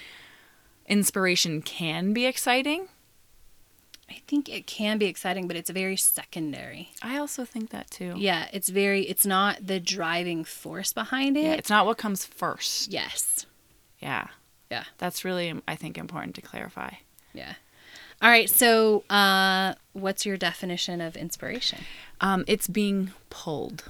inspiration 0.86 1.62
can 1.62 2.12
be 2.12 2.26
exciting? 2.26 2.88
I 4.08 4.20
think 4.26 4.48
it 4.48 4.66
can 4.66 4.98
be 4.98 5.06
exciting, 5.06 5.46
but 5.46 5.56
it's 5.56 5.70
very 5.70 5.96
secondary. 5.96 6.90
I 7.02 7.16
also 7.16 7.44
think 7.44 7.70
that 7.70 7.90
too. 7.92 8.14
Yeah, 8.16 8.48
it's 8.52 8.68
very, 8.68 9.02
it's 9.02 9.24
not 9.24 9.64
the 9.68 9.78
driving 9.78 10.42
force 10.44 10.92
behind 10.92 11.36
it. 11.36 11.44
Yeah, 11.44 11.52
it's 11.52 11.70
not 11.70 11.86
what 11.86 11.96
comes 11.98 12.24
first. 12.24 12.92
yes. 12.92 13.46
Yeah. 14.00 14.26
Yeah. 14.70 14.84
That's 14.98 15.24
really, 15.24 15.52
I 15.68 15.76
think, 15.76 15.96
important 15.98 16.34
to 16.36 16.40
clarify. 16.42 16.94
Yeah. 17.34 17.54
All 18.22 18.28
right. 18.30 18.48
So, 18.50 19.04
uh, 19.08 19.74
what's 19.92 20.26
your 20.26 20.36
definition 20.36 21.00
of 21.00 21.16
inspiration? 21.16 21.80
Um, 22.20 22.44
it's 22.46 22.66
being 22.68 23.12
pulled. 23.30 23.84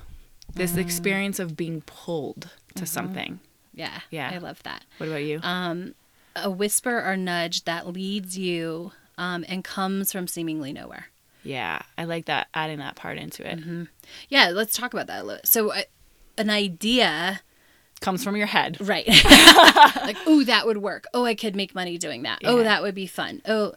This 0.55 0.77
experience 0.77 1.39
of 1.39 1.57
being 1.57 1.83
pulled 1.83 2.51
to 2.75 2.85
something. 2.87 3.41
Yeah. 3.75 4.01
Yeah. 4.11 4.31
I 4.33 4.39
love 4.39 4.63
that. 4.65 4.85
What 4.99 5.09
about 5.09 5.23
you? 5.23 5.41
Um, 5.43 5.95
a 6.37 6.51
whisper 6.51 7.03
or 7.03 7.17
nudge 7.17 7.65
that 7.65 7.87
leads 7.87 8.37
you 8.37 8.93
um, 9.19 9.45
and 9.49 9.63
comes 9.63 10.11
from 10.13 10.27
seemingly 10.27 10.73
nowhere. 10.73 11.07
yeah, 11.45 11.83
I 11.97 12.05
like 12.05 12.27
that, 12.27 12.49
adding 12.53 12.79
that 12.79 12.97
part 12.97 13.17
into 13.19 13.49
it. 13.49 13.89
Yeah. 14.29 14.51
Let's 14.51 14.77
talk 14.77 14.93
about 14.93 15.07
that 15.07 15.23
a 15.23 15.25
little. 15.25 15.45
So, 15.45 15.73
uh, 15.73 15.83
an 16.39 16.51
idea, 16.51 17.41
Comes 18.01 18.25
from 18.25 18.35
your 18.35 18.47
head. 18.47 18.79
right? 18.81 19.07
like, 19.97 20.17
oh, 20.27 20.43
that 20.47 20.67
would 20.67 20.79
work. 20.79 21.05
Oh, 21.13 21.25
I 21.25 21.35
could 21.35 21.55
make 21.55 21.75
money 21.75 21.99
doing 21.99 22.23
that. 22.23 22.39
Oh, 22.45 22.63
that 22.63 22.83
would 22.83 22.95
be 22.95 23.07
fun. 23.07 23.43
Oh, 23.47 23.75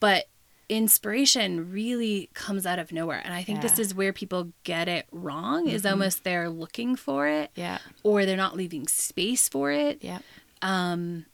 but 0.00 0.26
inspiration 0.68 1.70
really 1.70 2.28
comes 2.34 2.66
out 2.66 2.78
of 2.78 2.90
nowhere. 2.92 3.22
And 3.24 3.32
I 3.32 3.42
think 3.44 3.60
this 3.62 3.78
is 3.78 3.94
where 3.94 4.12
people 4.12 4.52
get 4.64 4.88
it 4.88 5.06
wrong 5.12 5.68
is 5.68 5.86
almost 5.86 6.24
they're 6.24 6.48
looking 6.50 6.96
for 6.96 7.28
it 7.28 7.50
Yeah. 7.54 7.78
or 8.02 8.26
they're 8.26 8.36
not 8.36 8.56
leaving 8.56 8.88
space 8.88 9.48
for 9.48 9.70
it. 9.70 9.98
Yeah. 10.02 10.18
um 10.62 11.26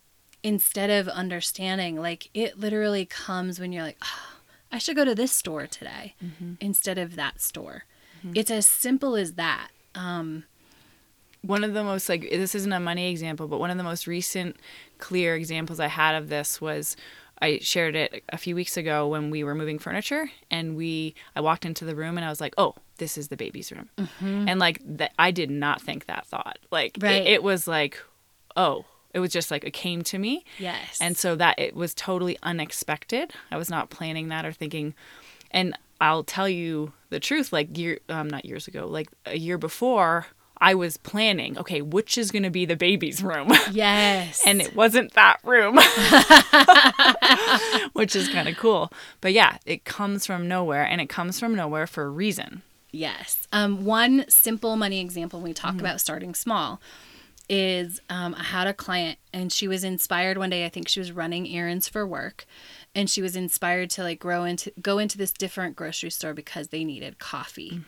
instead 0.43 0.91
of 0.91 1.07
understanding 1.09 1.95
like 1.97 2.29
it 2.35 2.59
literally 2.59 3.07
comes 3.07 3.61
when 3.61 3.73
you're 3.73 3.85
like 3.85 3.97
oh, 4.03 4.41
i 4.73 4.77
should 4.79 4.97
go 4.97 5.05
to 5.05 5.15
this 5.15 5.31
store 5.31 5.69
today 5.69 6.17
instead 6.61 6.99
of 6.99 7.15
that 7.15 7.41
store 7.41 7.85
it's 8.35 8.51
as 8.51 8.67
simple 8.67 9.15
as 9.15 9.35
that 9.35 9.69
um 9.95 10.43
one 11.43 11.63
of 11.63 11.75
the 11.75 11.85
most 11.85 12.09
like 12.09 12.23
this 12.23 12.57
isn't 12.57 12.73
a 12.73 12.81
money 12.81 13.09
example 13.09 13.47
but 13.47 13.61
one 13.61 13.71
of 13.71 13.77
the 13.79 13.85
most 13.85 14.09
recent 14.09 14.57
clear 14.99 15.37
examples 15.37 15.79
i 15.79 15.87
had 15.87 16.17
of 16.17 16.29
this 16.29 16.61
was 16.61 16.97
i 17.43 17.59
shared 17.59 17.95
it 17.97 18.23
a 18.31 18.39
few 18.39 18.55
weeks 18.55 18.77
ago 18.79 19.07
when 19.09 19.31
we 19.31 19.45
were 19.45 19.55
moving 19.55 19.79
furniture 19.79 20.31
and 20.51 20.77
we 20.77 21.15
i 21.37 21.41
walked 21.41 21.65
into 21.67 21.85
the 21.85 21.95
room 21.95 22.17
and 22.17 22.25
i 22.25 22.31
was 22.31 22.41
like 22.41 22.55
oh 22.57 22.75
this 22.99 23.19
is 23.19 23.29
the 23.29 23.37
baby's 23.37 23.73
room. 23.73 23.89
And 24.21 24.61
like 24.61 24.81
that 24.85 25.13
i 25.19 25.31
did 25.33 25.51
not 25.51 25.83
think 25.83 26.07
that 26.07 26.25
thought. 26.27 26.59
Like 26.71 26.97
it- 26.99 27.27
it, 27.27 27.43
was 27.43 27.67
like 27.67 27.99
oh 28.57 28.85
it 29.13 29.19
was 29.21 29.31
just 29.33 29.51
like 29.51 29.65
it 29.65 29.73
came 29.73 30.03
to 30.05 30.19
me. 30.19 30.45
Yes. 30.59 30.99
And 31.01 31.17
so 31.17 31.35
that 31.37 31.59
it 31.59 31.75
was 31.75 31.93
totally 31.95 32.39
unexpected. 32.45 33.33
I 33.51 33.57
was 33.57 33.69
not 33.69 33.91
planning 33.91 34.29
that 34.29 34.47
or 34.47 34.53
thinking. 34.53 34.95
And 35.51 35.77
I'll 36.01 36.25
tell 36.25 36.49
you 36.49 36.93
the 37.11 37.21
truth, 37.21 37.53
like 37.53 37.77
year, 37.77 37.99
um, 38.09 38.29
not 38.31 38.45
years 38.47 38.69
ago, 38.69 38.87
like 38.87 39.09
a 39.27 39.37
year 39.37 39.59
before, 39.59 40.27
I 40.63 40.75
was 40.75 40.97
planning, 40.97 41.59
okay, 41.59 41.83
which 41.83 42.17
is 42.17 42.31
going 42.31 42.45
to 42.45 42.51
be 42.51 42.65
the 42.65 42.77
baby's 42.77 43.23
room? 43.23 43.51
yes 43.73 44.43
and 44.47 44.63
it 44.63 44.77
wasn't 44.77 45.13
that 45.15 45.39
room, 45.43 45.75
which 47.93 48.15
is 48.15 48.29
kind 48.29 48.49
of 48.49 48.57
cool. 48.57 48.93
But 49.21 49.33
yeah, 49.33 49.57
it 49.67 49.85
comes 49.85 50.25
from 50.25 50.47
nowhere 50.47 50.85
and 50.85 51.01
it 51.01 51.09
comes 51.09 51.41
from 51.41 51.57
nowhere 51.57 51.89
for 51.89 52.05
a 52.05 52.11
reason. 52.11 52.63
yes 52.93 53.49
um 53.53 53.85
one 53.85 54.25
simple 54.29 54.77
money 54.77 55.01
example 55.01 55.41
when 55.41 55.49
we 55.49 55.55
talk 55.55 55.81
about 55.81 56.01
starting 56.01 56.35
small 56.35 56.81
is 57.49 58.01
um, 58.09 58.35
I 58.39 58.45
had 58.45 58.67
a 58.67 58.75
client 58.75 59.19
and 59.33 59.53
she 59.53 59.69
was 59.69 59.85
inspired 59.85 60.39
one 60.39 60.51
day. 60.51 60.65
I 60.65 60.69
think 60.69 60.89
she 60.89 61.01
was 61.01 61.13
running 61.13 61.49
errands 61.49 61.89
for 61.89 62.07
work, 62.07 62.47
and 62.95 63.11
she 63.11 63.21
was 63.21 63.37
inspired 63.37 63.91
to 63.91 64.03
like 64.03 64.21
grow 64.21 64.45
into 64.45 64.73
go 64.81 64.99
into 64.99 65.19
this 65.19 65.33
different 65.33 65.77
grocery 65.77 66.11
store 66.11 66.35
because 66.35 66.69
they 66.69 66.85
needed 66.85 67.19
coffee. 67.19 67.83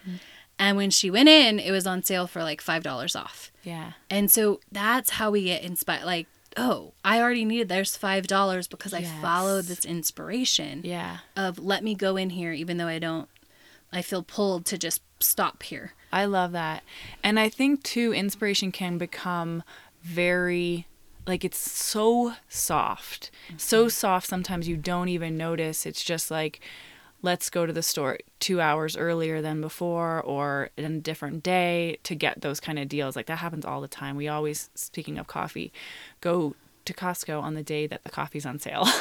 And 0.58 0.76
when 0.76 0.90
she 0.90 1.10
went 1.10 1.28
in, 1.28 1.58
it 1.58 1.70
was 1.70 1.86
on 1.86 2.02
sale 2.02 2.26
for 2.26 2.42
like 2.42 2.60
five 2.60 2.82
dollars 2.82 3.16
off. 3.16 3.50
Yeah. 3.62 3.92
And 4.10 4.30
so 4.30 4.60
that's 4.70 5.10
how 5.10 5.30
we 5.30 5.44
get 5.44 5.62
inspired. 5.62 6.04
Like, 6.04 6.26
oh, 6.56 6.92
I 7.04 7.20
already 7.20 7.44
needed 7.44 7.68
there's 7.68 7.96
five 7.96 8.26
dollars 8.26 8.68
because 8.68 8.94
I 8.94 9.02
followed 9.02 9.64
this 9.64 9.84
inspiration 9.84 10.82
Yeah. 10.84 11.18
of 11.36 11.58
let 11.58 11.82
me 11.82 11.94
go 11.94 12.16
in 12.16 12.30
here 12.30 12.52
even 12.52 12.76
though 12.76 12.88
I 12.88 12.98
don't. 12.98 13.28
I 13.92 14.02
feel 14.02 14.22
pulled 14.22 14.66
to 14.66 14.78
just 14.78 15.02
stop 15.20 15.62
here. 15.62 15.92
I 16.12 16.24
love 16.24 16.52
that. 16.52 16.82
And 17.22 17.38
I 17.38 17.48
think 17.48 17.82
too 17.82 18.12
inspiration 18.12 18.72
can 18.72 18.98
become 18.98 19.62
very 20.02 20.86
like 21.26 21.44
it's 21.44 21.58
so 21.58 22.34
soft. 22.48 23.30
So 23.56 23.82
mm-hmm. 23.82 23.88
soft 23.88 24.26
sometimes 24.26 24.68
you 24.68 24.76
don't 24.76 25.08
even 25.08 25.36
notice. 25.36 25.86
It's 25.86 26.04
just 26.04 26.30
like 26.30 26.60
let's 27.24 27.48
go 27.50 27.64
to 27.66 27.72
the 27.72 27.82
store 27.82 28.18
2 28.40 28.60
hours 28.60 28.96
earlier 28.96 29.40
than 29.40 29.60
before 29.60 30.20
or 30.22 30.70
in 30.76 30.84
a 30.84 31.00
different 31.00 31.42
day 31.42 31.98
to 32.02 32.14
get 32.14 32.42
those 32.42 32.60
kind 32.60 32.78
of 32.78 32.86
deals. 32.88 33.16
Like 33.16 33.26
that 33.26 33.38
happens 33.38 33.64
all 33.64 33.80
the 33.80 33.88
time. 33.88 34.14
We 34.16 34.28
always 34.28 34.68
speaking 34.74 35.18
of 35.18 35.26
coffee, 35.26 35.72
go 36.20 36.54
to 36.84 36.92
Costco 36.92 37.42
on 37.42 37.54
the 37.54 37.62
day 37.62 37.86
that 37.86 38.04
the 38.04 38.10
coffee's 38.10 38.44
on 38.46 38.58
sale. 38.58 38.86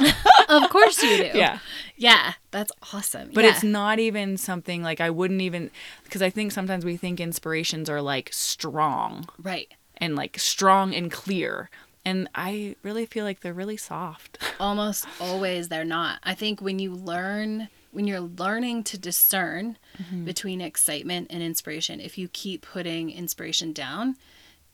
Of 0.49 0.69
course 0.69 1.01
you 1.01 1.17
do. 1.17 1.37
yeah. 1.37 1.59
Yeah, 1.95 2.33
that's 2.51 2.71
awesome. 2.93 3.31
But 3.33 3.43
Yeah. 3.45 3.51
it's 3.51 3.63
not 3.63 3.97
even 3.99 4.35
something 4.37 4.83
like 4.83 4.99
I 5.01 5.09
wouldn't 5.09 5.41
even 5.41 5.71
because 6.03 6.21
I 6.21 6.29
think 6.29 6.51
sometimes 6.51 6.83
we 6.85 6.97
think 6.97 7.19
inspirations 7.19 7.89
are 7.89 8.01
like 8.01 8.29
strong 8.31 9.27
right. 9.41 9.69
and 9.97 10.15
like 10.15 10.37
strong 10.37 10.93
and 10.93 11.09
clear. 11.11 11.69
And 12.05 12.27
I 12.35 12.75
really 12.83 13.05
feel 13.05 13.23
like 13.23 13.39
they're 13.39 13.53
really 13.53 13.77
soft. 13.77 14.37
Almost 14.59 15.05
always 15.19 15.69
they're 15.69 15.85
not. 15.85 16.19
I 16.23 16.33
think 16.35 16.61
when 16.61 16.77
you 16.77 16.93
learn 16.93 17.69
when 17.93 18.07
you're 18.07 18.19
learning 18.21 18.83
to 18.85 18.97
discern 18.97 19.77
Mm-hmm. 20.01 20.25
between 20.25 20.59
excitement 20.59 21.27
and 21.29 21.43
inspiration, 21.43 21.99
if 21.99 22.17
you 22.17 22.27
keep 22.27 22.63
putting 22.63 23.11
inspiration 23.11 23.71
down, 23.73 24.15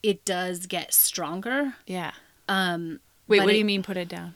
it 0.02 0.24
does 0.24 0.66
get 0.66 0.94
stronger. 0.94 1.74
yeah. 1.86 2.12
Um 2.48 3.00
Wait, 3.28 3.40
what 3.44 3.52
do 3.52 3.58
you 3.58 3.66
mean 3.66 3.84
put 3.84 3.98
it 3.98 4.08
down? 4.08 4.36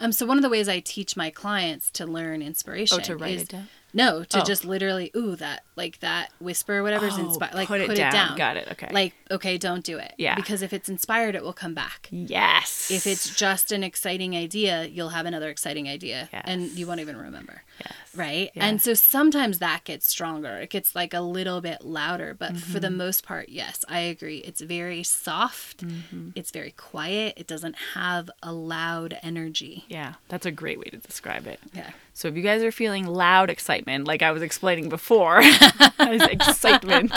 um 0.00 0.12
so 0.12 0.26
one 0.26 0.36
of 0.36 0.42
the 0.42 0.48
ways 0.50 0.68
I 0.68 0.80
teach 0.80 1.16
my 1.16 1.30
clients 1.30 1.90
to 1.92 2.06
learn 2.06 2.42
inspiration 2.42 2.98
Oh, 3.00 3.02
to 3.04 3.16
write 3.16 3.34
is 3.36 3.42
it 3.42 3.48
down? 3.50 3.68
No, 3.92 4.24
to 4.24 4.40
Oh. 4.40 4.44
just 4.44 4.64
literally 4.64 5.10
ooh 5.16 5.36
that 5.36 5.64
like 5.76 6.00
that 6.00 6.30
whisper 6.40 6.78
or 6.78 6.82
whatever's 6.82 7.14
Oh, 7.18 7.26
inspired 7.26 7.54
like 7.54 7.68
put 7.68 7.80
it 7.80 7.94
down. 7.94 8.36
Got 8.36 8.56
it. 8.56 8.68
Okay. 8.72 8.88
Like 8.92 9.14
okay, 9.30 9.58
don't 9.58 9.84
do 9.84 9.98
it. 9.98 10.12
Yeah. 10.18 10.34
Because 10.36 10.62
if 10.62 10.72
it's 10.72 10.88
inspired 10.88 11.34
it 11.34 11.42
will 11.42 11.52
come 11.52 11.74
back. 11.74 12.08
Yes. 12.10 12.90
If 12.90 13.06
it's 13.06 13.34
just 13.34 13.72
an 13.72 13.82
exciting 13.82 14.36
idea, 14.36 14.84
you'll 14.86 15.10
have 15.10 15.26
another 15.26 15.48
exciting 15.50 15.88
idea 15.88 16.28
and 16.44 16.70
you 16.72 16.86
won't 16.86 17.00
even 17.00 17.16
remember. 17.16 17.62
yes. 17.80 17.92
Right? 18.14 18.50
Yeah. 18.54 18.66
And 18.66 18.82
so 18.82 18.94
sometimes 18.94 19.58
that 19.60 19.84
gets 19.84 20.06
stronger. 20.08 20.56
It 20.58 20.70
gets 20.70 20.94
like 20.94 21.14
a 21.14 21.20
little 21.20 21.60
bit 21.60 21.82
louder, 21.84 22.34
but 22.34 22.56
for 22.56 22.70
Mm-hmm. 22.70 22.78
the 22.80 22.90
most 22.90 23.24
part, 23.24 23.48
yes, 23.48 23.84
I 23.88 24.00
agree. 24.00 24.38
It's 24.38 24.60
very 24.60 25.02
soft. 25.02 25.86
Mm-hmm. 25.86 26.30
It's 26.34 26.50
very 26.50 26.72
quiet. 26.72 27.34
It 27.36 27.46
doesn't 27.46 27.76
have 27.94 28.30
a 28.42 28.52
loud 28.52 29.18
energy. 29.22 29.84
Yeah, 29.88 30.14
that's 30.28 30.46
a 30.46 30.50
great 30.50 30.78
way 30.78 30.86
to 30.86 30.96
describe 30.98 31.46
it. 31.46 31.58
Yeah. 31.72 31.90
So 32.20 32.28
if 32.28 32.36
you 32.36 32.42
guys 32.42 32.62
are 32.62 32.70
feeling 32.70 33.06
loud 33.06 33.48
excitement, 33.48 34.06
like 34.06 34.20
I 34.20 34.30
was 34.30 34.42
explaining 34.42 34.90
before, 34.90 35.40
excitement. 35.98 37.14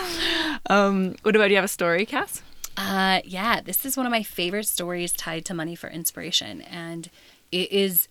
um, 0.70 1.16
what 1.20 1.36
about 1.36 1.50
you 1.50 1.56
have 1.56 1.66
a 1.66 1.68
story, 1.68 2.06
Cass? 2.06 2.40
Uh, 2.74 3.20
yeah, 3.26 3.60
this 3.60 3.84
is 3.84 3.94
one 3.94 4.06
of 4.06 4.10
my 4.10 4.22
favorite 4.22 4.66
stories 4.66 5.12
tied 5.12 5.44
to 5.44 5.52
money 5.52 5.74
for 5.74 5.90
inspiration. 5.90 6.62
And 6.62 7.10
it 7.50 7.70
is 7.70 8.08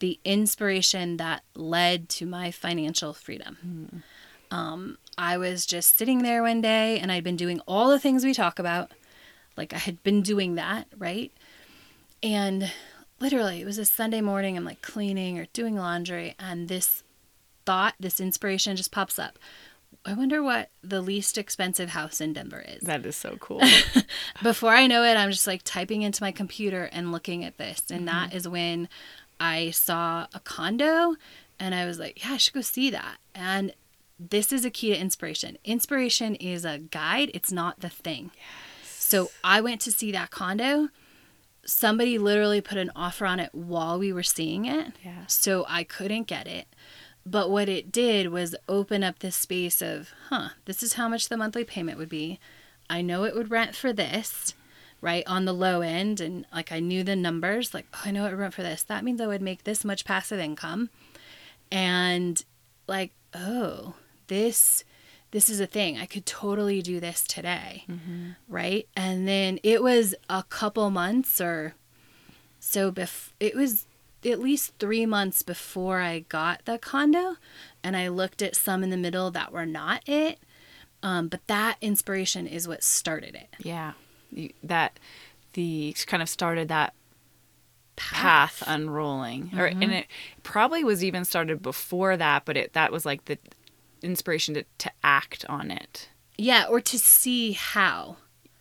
the 0.00 0.20
inspiration 0.22 1.16
that 1.16 1.44
led 1.54 2.10
to 2.10 2.26
my 2.26 2.50
financial 2.50 3.14
freedom. 3.14 4.02
Um, 4.50 4.98
I 5.16 5.38
was 5.38 5.64
just 5.64 5.96
sitting 5.96 6.22
there 6.22 6.42
one 6.42 6.60
day 6.60 6.98
and 6.98 7.10
I'd 7.10 7.24
been 7.24 7.36
doing 7.36 7.60
all 7.66 7.88
the 7.88 7.98
things 7.98 8.22
we 8.22 8.34
talk 8.34 8.58
about. 8.58 8.92
Like 9.56 9.72
I 9.72 9.78
had 9.78 10.02
been 10.02 10.20
doing 10.20 10.56
that, 10.56 10.88
right? 10.98 11.32
And 12.22 12.70
literally, 13.20 13.60
it 13.60 13.64
was 13.64 13.78
a 13.78 13.84
Sunday 13.84 14.20
morning. 14.20 14.56
I'm 14.56 14.64
like 14.64 14.82
cleaning 14.82 15.38
or 15.38 15.46
doing 15.52 15.76
laundry, 15.76 16.34
and 16.38 16.68
this 16.68 17.02
thought, 17.64 17.94
this 17.98 18.20
inspiration 18.20 18.76
just 18.76 18.92
pops 18.92 19.18
up. 19.18 19.38
I 20.04 20.12
wonder 20.12 20.42
what 20.42 20.70
the 20.82 21.00
least 21.00 21.38
expensive 21.38 21.90
house 21.90 22.20
in 22.20 22.34
Denver 22.34 22.64
is. 22.66 22.82
That 22.82 23.06
is 23.06 23.16
so 23.16 23.36
cool. 23.40 23.62
Before 24.42 24.70
I 24.70 24.86
know 24.86 25.02
it, 25.02 25.16
I'm 25.16 25.30
just 25.30 25.46
like 25.46 25.62
typing 25.64 26.02
into 26.02 26.22
my 26.22 26.30
computer 26.30 26.90
and 26.92 27.12
looking 27.12 27.44
at 27.44 27.56
this. 27.56 27.84
And 27.90 28.06
mm-hmm. 28.06 28.30
that 28.30 28.34
is 28.34 28.46
when 28.46 28.88
I 29.40 29.70
saw 29.70 30.26
a 30.34 30.40
condo 30.40 31.16
and 31.58 31.74
I 31.74 31.86
was 31.86 31.98
like, 31.98 32.22
yeah, 32.22 32.32
I 32.32 32.36
should 32.36 32.52
go 32.52 32.60
see 32.60 32.90
that. 32.90 33.16
And 33.34 33.72
this 34.18 34.52
is 34.52 34.64
a 34.64 34.70
key 34.70 34.90
to 34.90 34.96
inspiration. 34.98 35.56
Inspiration 35.64 36.34
is 36.36 36.64
a 36.64 36.78
guide, 36.78 37.30
it's 37.32 37.52
not 37.52 37.80
the 37.80 37.88
thing. 37.88 38.30
Yes. 38.36 38.90
So 38.90 39.30
I 39.42 39.60
went 39.60 39.80
to 39.82 39.92
see 39.92 40.12
that 40.12 40.30
condo. 40.30 40.88
Somebody 41.66 42.18
literally 42.18 42.60
put 42.60 42.78
an 42.78 42.90
offer 42.94 43.26
on 43.26 43.40
it 43.40 43.54
while 43.54 43.98
we 43.98 44.12
were 44.12 44.22
seeing 44.22 44.64
it. 44.66 44.92
Yeah. 45.04 45.26
So 45.26 45.64
I 45.68 45.84
couldn't 45.84 46.26
get 46.26 46.46
it. 46.46 46.66
But 47.26 47.50
what 47.50 47.68
it 47.70 47.90
did 47.90 48.28
was 48.28 48.54
open 48.68 49.02
up 49.02 49.20
this 49.20 49.36
space 49.36 49.80
of, 49.80 50.10
huh, 50.28 50.50
this 50.66 50.82
is 50.82 50.94
how 50.94 51.08
much 51.08 51.28
the 51.28 51.36
monthly 51.38 51.64
payment 51.64 51.96
would 51.98 52.10
be. 52.10 52.38
I 52.90 53.00
know 53.00 53.24
it 53.24 53.34
would 53.34 53.50
rent 53.50 53.74
for 53.74 53.92
this. 53.94 54.54
right 55.00 55.24
on 55.26 55.44
the 55.44 55.52
low 55.52 55.82
end 55.82 56.18
and 56.20 56.46
like 56.52 56.72
I 56.72 56.80
knew 56.80 57.02
the 57.04 57.14
numbers 57.16 57.74
like 57.74 57.84
oh, 57.92 58.02
I 58.06 58.10
know 58.10 58.24
it 58.24 58.32
I 58.32 58.34
went 58.34 58.54
for 58.54 58.62
this 58.62 58.82
that 58.84 59.04
means 59.04 59.20
I 59.20 59.26
would 59.26 59.42
make 59.42 59.64
this 59.64 59.84
much 59.84 60.06
passive 60.06 60.40
income 60.40 60.88
and 61.70 62.42
like 62.86 63.12
oh 63.34 63.94
this 64.28 64.82
this 65.34 65.48
is 65.48 65.58
a 65.58 65.66
thing. 65.66 65.98
I 65.98 66.06
could 66.06 66.26
totally 66.26 66.80
do 66.80 67.00
this 67.00 67.24
today. 67.26 67.84
Right? 68.48 68.86
And 68.94 69.26
then 69.26 69.58
it 69.64 69.82
was 69.82 70.14
a 70.30 70.44
couple 70.44 70.88
months 70.90 71.40
or 71.40 71.74
so 72.60 72.92
bef- 72.92 73.32
it 73.40 73.56
was 73.56 73.86
at 74.24 74.38
least 74.38 74.74
3 74.78 75.06
months 75.06 75.42
before 75.42 75.98
I 75.98 76.20
got 76.20 76.64
the 76.66 76.78
condo 76.78 77.36
and 77.82 77.96
I 77.96 78.06
looked 78.08 78.42
at 78.42 78.54
some 78.54 78.84
in 78.84 78.90
the 78.90 78.96
middle 78.96 79.32
that 79.32 79.50
were 79.50 79.66
not 79.66 80.08
it. 80.08 80.38
Um, 81.02 81.26
but 81.26 81.44
that 81.48 81.78
inspiration 81.80 82.46
is 82.46 82.68
what 82.68 82.84
started 82.84 83.34
it. 83.34 83.48
Yeah. 83.58 83.94
That 84.62 85.00
the 85.54 85.96
kind 86.06 86.22
of 86.22 86.28
started 86.28 86.68
that 86.68 86.94
path, 87.96 88.62
unrolling. 88.68 89.50
Or 89.56 89.66
and 89.66 89.92
it 89.92 90.06
probably 90.44 90.84
was 90.84 91.02
even 91.02 91.24
started 91.24 91.60
before 91.60 92.16
that, 92.16 92.44
but 92.44 92.56
it 92.56 92.72
that 92.74 92.92
was 92.92 93.04
like 93.04 93.24
the 93.24 93.36
inspiration 94.04 94.54
to, 94.54 94.64
to 94.78 94.90
act 95.02 95.44
on 95.48 95.70
it. 95.70 96.08
Yeah, 96.36 96.66
or 96.68 96.80
to 96.80 96.98
see 96.98 97.52
how, 97.52 98.16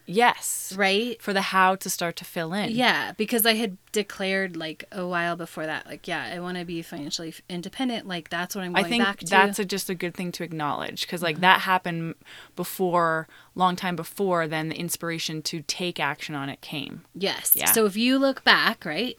Yes. 0.05 0.73
right? 0.75 1.19
For 1.21 1.33
the 1.33 1.41
how 1.41 1.75
to 1.75 1.89
start 1.89 2.15
to 2.17 2.25
fill 2.25 2.53
in. 2.53 2.71
Yeah, 2.71 3.13
because 3.13 3.45
I 3.45 3.53
had 3.53 3.77
declared 3.93 4.55
like 4.57 4.83
a 4.91 5.07
while 5.07 5.35
before 5.35 5.65
that, 5.65 5.85
like, 5.87 6.07
yeah, 6.07 6.29
I 6.33 6.39
want 6.39 6.57
to 6.57 6.65
be 6.65 6.81
financially 6.81 7.33
independent. 7.49 8.07
Like, 8.07 8.29
that's 8.29 8.53
what 8.55 8.63
I'm 8.63 8.75
I 8.75 8.81
going 8.81 8.89
think 8.91 9.03
back 9.03 9.19
to. 9.19 9.25
that's 9.25 9.59
a, 9.59 9.65
just 9.65 9.89
a 9.89 9.95
good 9.95 10.13
thing 10.13 10.31
to 10.33 10.43
acknowledge 10.43 11.01
because 11.01 11.21
like 11.23 11.39
that 11.39 11.61
happened 11.61 12.15
before 12.55 13.27
long 13.55 13.75
time 13.75 13.95
before 13.95 14.47
then 14.47 14.69
the 14.69 14.75
inspiration 14.79 15.41
to 15.43 15.61
take 15.63 15.99
action 15.99 16.35
on 16.35 16.49
it 16.49 16.59
came 16.61 17.03
yes. 17.15 17.53
Yeah. 17.55 17.71
So 17.71 17.85
if 17.85 17.95
you 17.95 18.17
look 18.19 18.43
back, 18.43 18.83
right, 18.85 19.17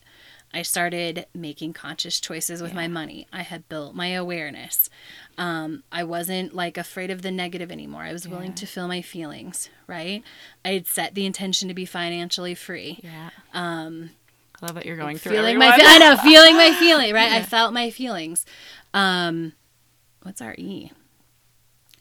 I 0.55 0.63
started 0.63 1.27
making 1.35 1.73
conscious 1.75 2.21
choices 2.21 2.63
with 2.63 2.73
my 2.75 2.87
money. 2.89 3.27
I 3.33 3.43
had 3.43 3.69
built 3.69 3.95
my 3.95 4.09
awareness. 4.09 4.89
Um, 5.37 5.83
I 5.91 6.05
wasn't 6.05 6.55
like 6.55 6.79
afraid 6.79 7.11
of 7.11 7.23
the 7.23 7.31
negative 7.33 7.73
anymore. 7.73 8.03
I 8.03 8.13
was 8.13 8.29
willing 8.29 8.55
to 8.55 8.67
feel 8.67 8.87
my 8.87 9.03
feelings, 9.03 9.69
right? 9.89 10.23
I 10.65 10.69
had 10.71 10.87
set 10.87 11.15
the 11.15 11.27
intention 11.27 11.67
to 11.69 11.75
be 11.75 11.85
financially 11.85 12.55
free. 12.55 13.01
yeah 13.03 13.31
um 13.53 14.11
i 14.63 14.67
love 14.67 14.77
that 14.77 14.87
you're 14.87 14.97
going 14.97 15.19
through 15.19 15.33
feeling 15.33 15.59
my 15.59 15.67
everyone. 15.73 15.81
fe- 15.91 15.97
I 15.97 15.99
know 15.99 16.17
feeling 16.23 16.55
my 16.57 16.73
feeling 16.79 17.13
right 17.13 17.33
I 17.33 17.43
felt 17.55 17.73
my 17.75 17.91
feelings 17.91 18.47
um 18.95 19.53
what's 20.23 20.41
our 20.41 20.55
E 20.57 20.93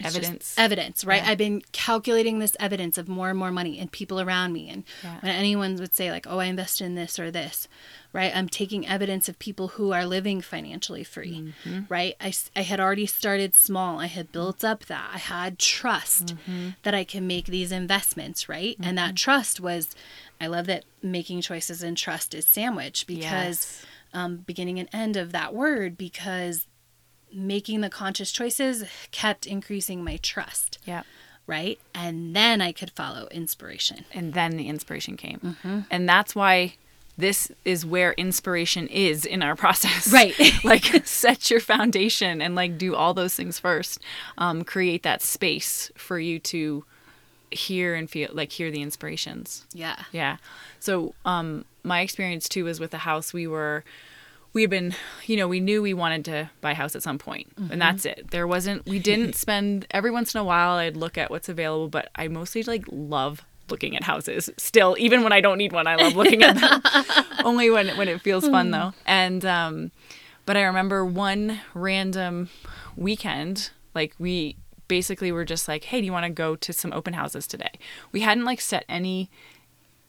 Evidence. 0.05 0.55
evidence 0.57 1.03
right 1.05 1.23
Yeah. 1.23 1.29
I've 1.31 1.37
been 1.37 1.61
calculating 1.71 2.39
this 2.39 2.55
evidence 2.59 2.97
of 2.97 3.07
more 3.07 3.29
and 3.29 3.37
more 3.37 3.51
money 3.51 3.79
and 3.79 3.91
people 3.91 4.19
around 4.21 4.53
me 4.53 4.69
and 4.69 4.83
Yeah. 5.03 5.19
when 5.21 5.31
anyone 5.31 5.75
would 5.77 5.93
say 5.95 6.11
like 6.11 6.25
oh 6.27 6.39
I 6.39 6.45
invested 6.45 6.85
in 6.85 6.95
this 6.95 7.17
or 7.19 7.31
this 7.31 7.67
right 8.11 8.35
I'm 8.35 8.47
taking 8.49 8.87
evidence 8.87 9.27
of 9.29 9.39
people 9.39 9.69
who 9.69 9.91
are 9.91 10.05
living 10.05 10.41
financially 10.41 11.03
free 11.03 11.53
Mm-hmm. 11.65 11.81
right 11.89 12.15
I, 12.21 12.33
I 12.55 12.61
had 12.61 12.79
already 12.79 13.05
started 13.05 13.55
small 13.55 13.99
I 13.99 14.07
had 14.07 14.31
built 14.31 14.63
up 14.63 14.85
that 14.85 15.09
I 15.13 15.17
had 15.17 15.59
trust 15.59 16.35
Mm-hmm. 16.35 16.69
that 16.83 16.93
I 16.95 17.03
can 17.03 17.25
make 17.27 17.45
these 17.45 17.71
investments 17.71 18.47
right 18.49 18.75
and 18.81 18.97
that 18.97 19.15
trust 19.15 19.59
was 19.59 19.95
I 20.41 20.47
love 20.47 20.65
that 20.67 20.83
making 21.01 21.41
choices 21.41 21.81
and 21.83 21.95
trust 21.97 22.33
is 22.33 22.45
sandwich 22.47 23.07
because 23.07 23.23
Yes. 23.23 23.85
um, 24.13 24.37
beginning 24.37 24.77
and 24.79 24.89
end 24.93 25.15
of 25.17 25.31
that 25.31 25.53
word 25.53 25.97
because 25.97 26.67
making 27.33 27.81
the 27.81 27.89
conscious 27.89 28.31
choices 28.31 28.83
kept 29.11 29.45
increasing 29.45 30.03
my 30.03 30.17
trust, 30.17 30.77
yeah 30.85 31.03
right? 31.45 31.77
And 31.93 32.33
then 32.33 32.61
I 32.61 32.71
could 32.71 32.89
follow 32.91 33.27
inspiration. 33.29 34.05
and 34.13 34.33
then 34.33 34.55
the 34.55 34.69
inspiration 34.69 35.17
came 35.17 35.39
Mm-hmm. 35.39 35.79
and 35.91 36.07
that's 36.07 36.33
why 36.35 36.75
this 37.17 37.51
is 37.65 37.85
where 37.85 38.13
inspiration 38.13 38.87
is 38.87 39.25
in 39.25 39.43
our 39.43 39.55
process 39.63 40.11
Right. 40.11 40.33
like 40.63 41.05
set 41.05 41.51
your 41.51 41.59
foundation 41.59 42.41
and 42.41 42.55
like 42.55 42.77
do 42.77 42.95
all 42.95 43.13
those 43.13 43.35
things 43.35 43.59
first 43.59 43.99
um, 44.37 44.63
create 44.63 45.03
that 45.03 45.21
space 45.21 45.91
for 45.95 46.17
you 46.17 46.39
to 46.39 46.85
hear 47.51 47.93
and 47.93 48.09
feel 48.09 48.29
like 48.33 48.51
hear 48.53 48.71
the 48.71 48.81
inspirations 48.81 49.65
Yeah. 49.73 50.03
yeah 50.11 50.37
so 50.79 51.13
um 51.25 51.65
my 51.83 51.99
experience 52.01 52.47
too 52.49 52.63
was 52.65 52.79
with 52.79 52.91
the 52.91 52.99
house 52.99 53.31
we 53.33 53.45
were 53.47 53.83
we 54.53 54.61
had 54.61 54.69
been 54.69 54.95
you 55.25 55.35
know 55.35 55.47
we 55.47 55.59
knew 55.59 55.81
we 55.81 55.93
wanted 55.93 56.23
to 56.25 56.49
buy 56.61 56.71
a 56.71 56.75
house 56.75 56.95
at 56.95 57.03
some 57.03 57.17
point 57.17 57.51
and 57.71 57.81
that's 57.81 58.05
it. 58.05 58.29
There 58.31 58.47
wasn't 58.47 58.85
we 58.87 58.99
didn't 58.99 59.35
spend 59.45 59.85
every 59.91 60.11
once 60.11 60.33
in 60.33 60.39
a 60.39 60.43
while 60.43 60.77
i'd 60.77 60.95
look 60.95 61.17
at 61.17 61.29
what's 61.31 61.49
available 61.49 61.89
but 61.89 62.09
i 62.15 62.27
mostly 62.27 62.63
like 62.63 62.85
love 62.91 63.41
looking 63.69 63.95
at 63.95 64.03
houses 64.03 64.49
still 64.57 64.95
even 64.99 65.23
when 65.23 65.31
i 65.31 65.41
don't 65.41 65.57
need 65.57 65.71
one 65.71 65.87
i 65.87 65.95
love 65.95 66.15
looking 66.15 66.43
at 66.43 66.55
them. 66.59 66.81
Only 67.45 67.69
when 67.69 67.89
when 67.97 68.07
it 68.07 68.21
feels 68.21 68.47
fun 68.47 68.71
though. 68.71 68.93
And 69.05 69.43
um 69.45 69.91
but 70.45 70.55
i 70.57 70.61
remember 70.61 71.03
one 71.03 71.59
random 71.73 72.49
weekend 72.95 73.71
like 73.95 74.13
we 74.19 74.57
basically 74.87 75.31
were 75.31 75.45
just 75.45 75.67
like 75.67 75.85
hey 75.85 75.99
do 75.99 76.05
you 76.05 76.11
want 76.11 76.25
to 76.25 76.29
go 76.29 76.55
to 76.55 76.71
some 76.73 76.93
open 76.93 77.13
houses 77.13 77.47
today? 77.47 77.71
We 78.11 78.19
hadn't 78.21 78.45
like 78.45 78.61
set 78.61 78.85
any 78.87 79.29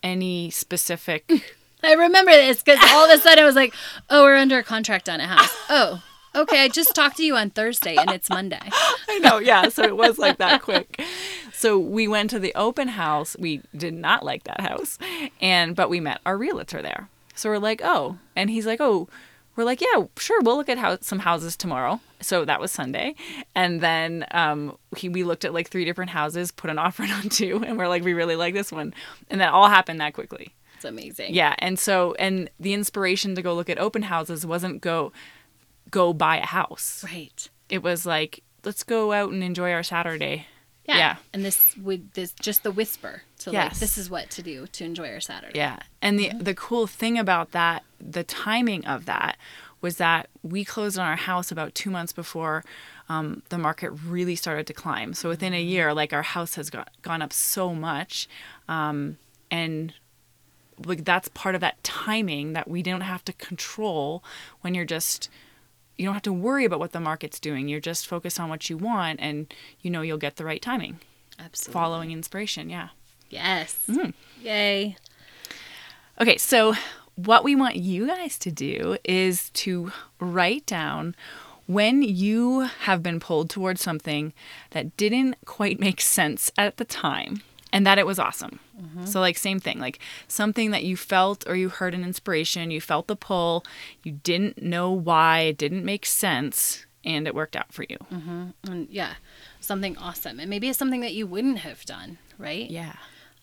any 0.03 0.51
specific 0.51 1.31
I 1.87 1.93
remember 1.93 2.33
this 2.33 2.63
because 2.63 2.79
all 2.93 3.05
of 3.05 3.11
a 3.11 3.21
sudden 3.21 3.43
I 3.43 3.47
was 3.47 3.57
like, 3.57 3.75
oh, 4.11 4.25
we're 4.25 4.37
under 4.37 4.59
a 4.59 4.63
contract 4.63 5.09
on 5.09 5.21
a 5.21 5.27
house. 5.27 5.55
Oh, 5.69 6.03
okay. 6.35 6.63
I 6.63 6.69
just 6.69 6.95
talked 6.95 7.17
to 7.19 7.25
you 7.25 7.37
on 7.37 7.51
Thursday 7.51 7.97
and 7.97 8.11
it's 8.11 8.29
Monday. 8.29 8.61
I 9.09 9.19
know, 9.19 9.39
yeah. 9.39 9.69
So 9.69 9.83
it 9.83 9.97
was 9.97 10.19
like 10.19 10.39
that 10.39 10.63
quick. 10.63 11.01
So 11.53 11.79
we 11.79 12.09
went 12.09 12.31
to 12.31 12.39
the 12.39 12.55
open 12.55 12.89
house. 12.89 13.37
We 13.39 13.63
did 13.77 13.95
not 13.95 14.25
like 14.25 14.45
that 14.45 14.61
house, 14.61 14.99
and 15.41 15.75
but 15.75 15.89
we 15.89 16.01
met 16.01 16.21
our 16.27 16.37
realtor 16.37 16.83
there. 16.83 17.09
So 17.35 17.49
we're 17.49 17.59
like, 17.59 17.81
oh, 17.83 18.19
and 18.37 18.51
he's 18.51 18.67
like, 18.67 18.81
oh, 18.81 19.09
we're 19.57 19.65
like, 19.65 19.81
yeah, 19.81 20.05
sure, 20.19 20.41
we'll 20.43 20.57
look 20.57 20.69
at 20.69 20.79
how, 20.79 20.99
some 21.01 21.21
houses 21.21 21.57
tomorrow. 21.57 22.01
So 22.21 22.45
that 22.45 22.61
was 22.61 22.73
Sunday, 22.73 23.15
and 23.55 23.81
then 23.81 24.27
um, 24.33 24.77
he, 24.97 25.09
we 25.09 25.25
looked 25.25 25.45
at 25.45 25.55
like 25.55 25.69
three 25.69 25.85
different 25.85 26.11
houses, 26.11 26.51
put 26.51 26.71
an 26.71 26.79
offer 26.81 27.05
on 27.05 27.29
two, 27.29 27.63
and 27.65 27.79
we're 27.79 27.89
like, 27.89 28.03
we 28.03 28.15
really 28.15 28.37
like 28.37 28.55
this 28.55 28.73
one, 28.73 28.95
and 29.31 29.41
that 29.41 29.53
all 29.53 29.69
happened 29.69 30.01
that 30.01 30.15
quickly. 30.15 30.55
It's 30.85 30.91
amazing. 30.91 31.35
Yeah, 31.35 31.55
and 31.59 31.79
so 31.79 32.15
and 32.19 32.51
the 32.61 32.75
inspiration 32.75 33.35
to 33.35 33.43
go 33.43 33.55
look 33.55 33.71
at 33.71 33.79
open 33.79 34.03
houses 34.03 34.45
wasn't 34.45 34.81
go 34.81 35.13
go 35.91 36.13
buy 36.13 36.39
a 36.39 36.47
house. 36.47 37.05
Right. 37.05 37.49
It 37.69 37.83
was 37.83 38.05
like 38.05 38.43
let's 38.65 38.83
go 38.83 39.13
out 39.13 39.33
and 39.33 39.43
enjoy 39.43 39.73
our 39.73 39.83
Saturday. 39.83 40.47
Yeah. 40.87 40.99
Yeah. 40.99 41.17
And 41.33 41.45
this 41.45 41.77
would 41.79 42.13
this 42.13 42.33
just 42.33 42.63
the 42.63 42.71
whisper 42.71 43.23
to 43.39 43.53
like 43.53 43.79
this 43.79 43.97
is 43.97 44.11
what 44.11 44.31
to 44.31 44.43
do 44.43 44.67
to 44.67 44.85
enjoy 44.85 45.11
our 45.11 45.21
Saturday. 45.21 45.59
Yeah. 45.59 45.79
And 46.03 46.19
the 46.19 46.33
the 46.39 46.55
cool 46.55 46.87
thing 46.87 47.19
about 47.19 47.53
that, 47.53 47.85
the 47.99 48.25
timing 48.25 48.85
of 48.87 49.07
that 49.07 49.39
was 49.81 49.97
that 49.97 50.29
we 50.43 50.65
closed 50.65 50.99
on 50.99 51.07
our 51.07 51.17
house 51.17 51.53
about 51.53 51.75
2 51.75 51.91
months 51.91 52.13
before 52.13 52.65
um, 53.11 53.43
the 53.51 53.59
market 53.59 53.91
really 53.91 54.35
started 54.35 54.67
to 54.67 54.73
climb. 54.73 55.13
So 55.13 55.29
within 55.29 55.53
a 55.53 55.63
year 55.63 55.93
like 55.93 56.13
our 56.13 56.23
house 56.23 56.55
has 56.55 56.71
got, 56.71 56.91
gone 57.03 57.21
up 57.21 57.33
so 57.33 57.75
much 57.75 58.29
um, 58.67 59.19
and 59.51 59.93
like 60.85 61.05
that's 61.05 61.29
part 61.29 61.55
of 61.55 61.61
that 61.61 61.83
timing 61.83 62.53
that 62.53 62.69
we 62.69 62.83
don't 62.83 63.03
have 63.03 63.25
to 63.27 63.33
control 63.35 64.23
when 64.61 64.75
you're 64.75 64.85
just 64.85 65.29
you 65.97 66.05
don't 66.05 66.15
have 66.15 66.23
to 66.23 66.33
worry 66.33 66.65
about 66.65 66.81
what 66.81 66.93
the 66.93 67.01
market's 67.01 67.39
doing. 67.39 67.69
You're 67.69 67.81
just 67.81 68.07
focused 68.07 68.41
on 68.41 68.49
what 68.49 68.69
you 68.69 68.77
want 68.77 69.21
and 69.21 69.53
you 69.81 69.91
know 69.91 70.03
you'll 70.03 70.19
get 70.19 70.37
the 70.37 70.45
right 70.45 70.61
timing. 70.61 70.99
Absolutely. 71.39 71.73
Following 71.73 72.11
inspiration, 72.11 72.69
yeah. 72.69 72.89
Yes. 73.31 73.85
Mm-hmm. 73.89 74.11
Yay. 74.43 74.97
Okay, 76.21 76.37
so 76.37 76.75
what 77.17 77.45
we 77.45 77.55
want 77.55 77.77
you 77.77 78.07
guys 78.07 78.39
to 78.39 78.51
do 78.51 78.97
is 79.05 79.51
to 79.51 79.93
write 80.21 80.67
down 80.67 81.15
when 81.67 82.03
you 82.03 82.61
have 82.61 83.03
been 83.03 83.21
pulled 83.21 83.51
towards 83.51 83.81
something 83.81 84.33
that 84.71 84.97
didn't 84.97 85.37
quite 85.45 85.81
make 85.81 86.01
sense 86.01 86.51
at 86.59 86.77
the 86.77 86.85
time 86.85 87.43
and 87.73 87.87
that 87.87 87.99
it 87.99 88.07
was 88.07 88.19
awesome. 88.19 88.61
So, 89.05 89.21
like, 89.21 89.39
same 89.39 89.61
thing, 89.61 89.79
like 89.79 90.01
something 90.27 90.73
that 90.73 90.83
you 90.83 90.97
felt 90.97 91.47
or 91.47 91.55
you 91.55 91.69
heard 91.69 91.95
an 91.95 92.03
inspiration, 92.03 92.71
you 92.73 92.81
felt 92.81 93.07
the 93.07 93.15
pull, 93.17 93.65
you 94.03 94.13
didn't 94.13 94.61
know 94.63 94.91
why, 94.91 95.41
it 95.41 95.59
didn't 95.59 95.85
make 95.85 96.05
sense, 96.05 96.85
and 97.05 97.27
it 97.29 97.35
worked 97.35 97.55
out 97.55 97.73
for 97.73 97.85
you. 97.89 97.99
And 98.11 98.89
yeah, 98.91 99.15
something 99.61 99.97
awesome. 99.99 100.41
And 100.41 100.51
maybe 100.51 100.69
it's 100.69 100.79
something 100.79 101.03
that 101.03 101.15
you 101.15 101.27
wouldn't 101.27 101.59
have 101.59 101.85
done, 101.85 102.19
right? 102.39 102.69
Yeah. 102.69 102.95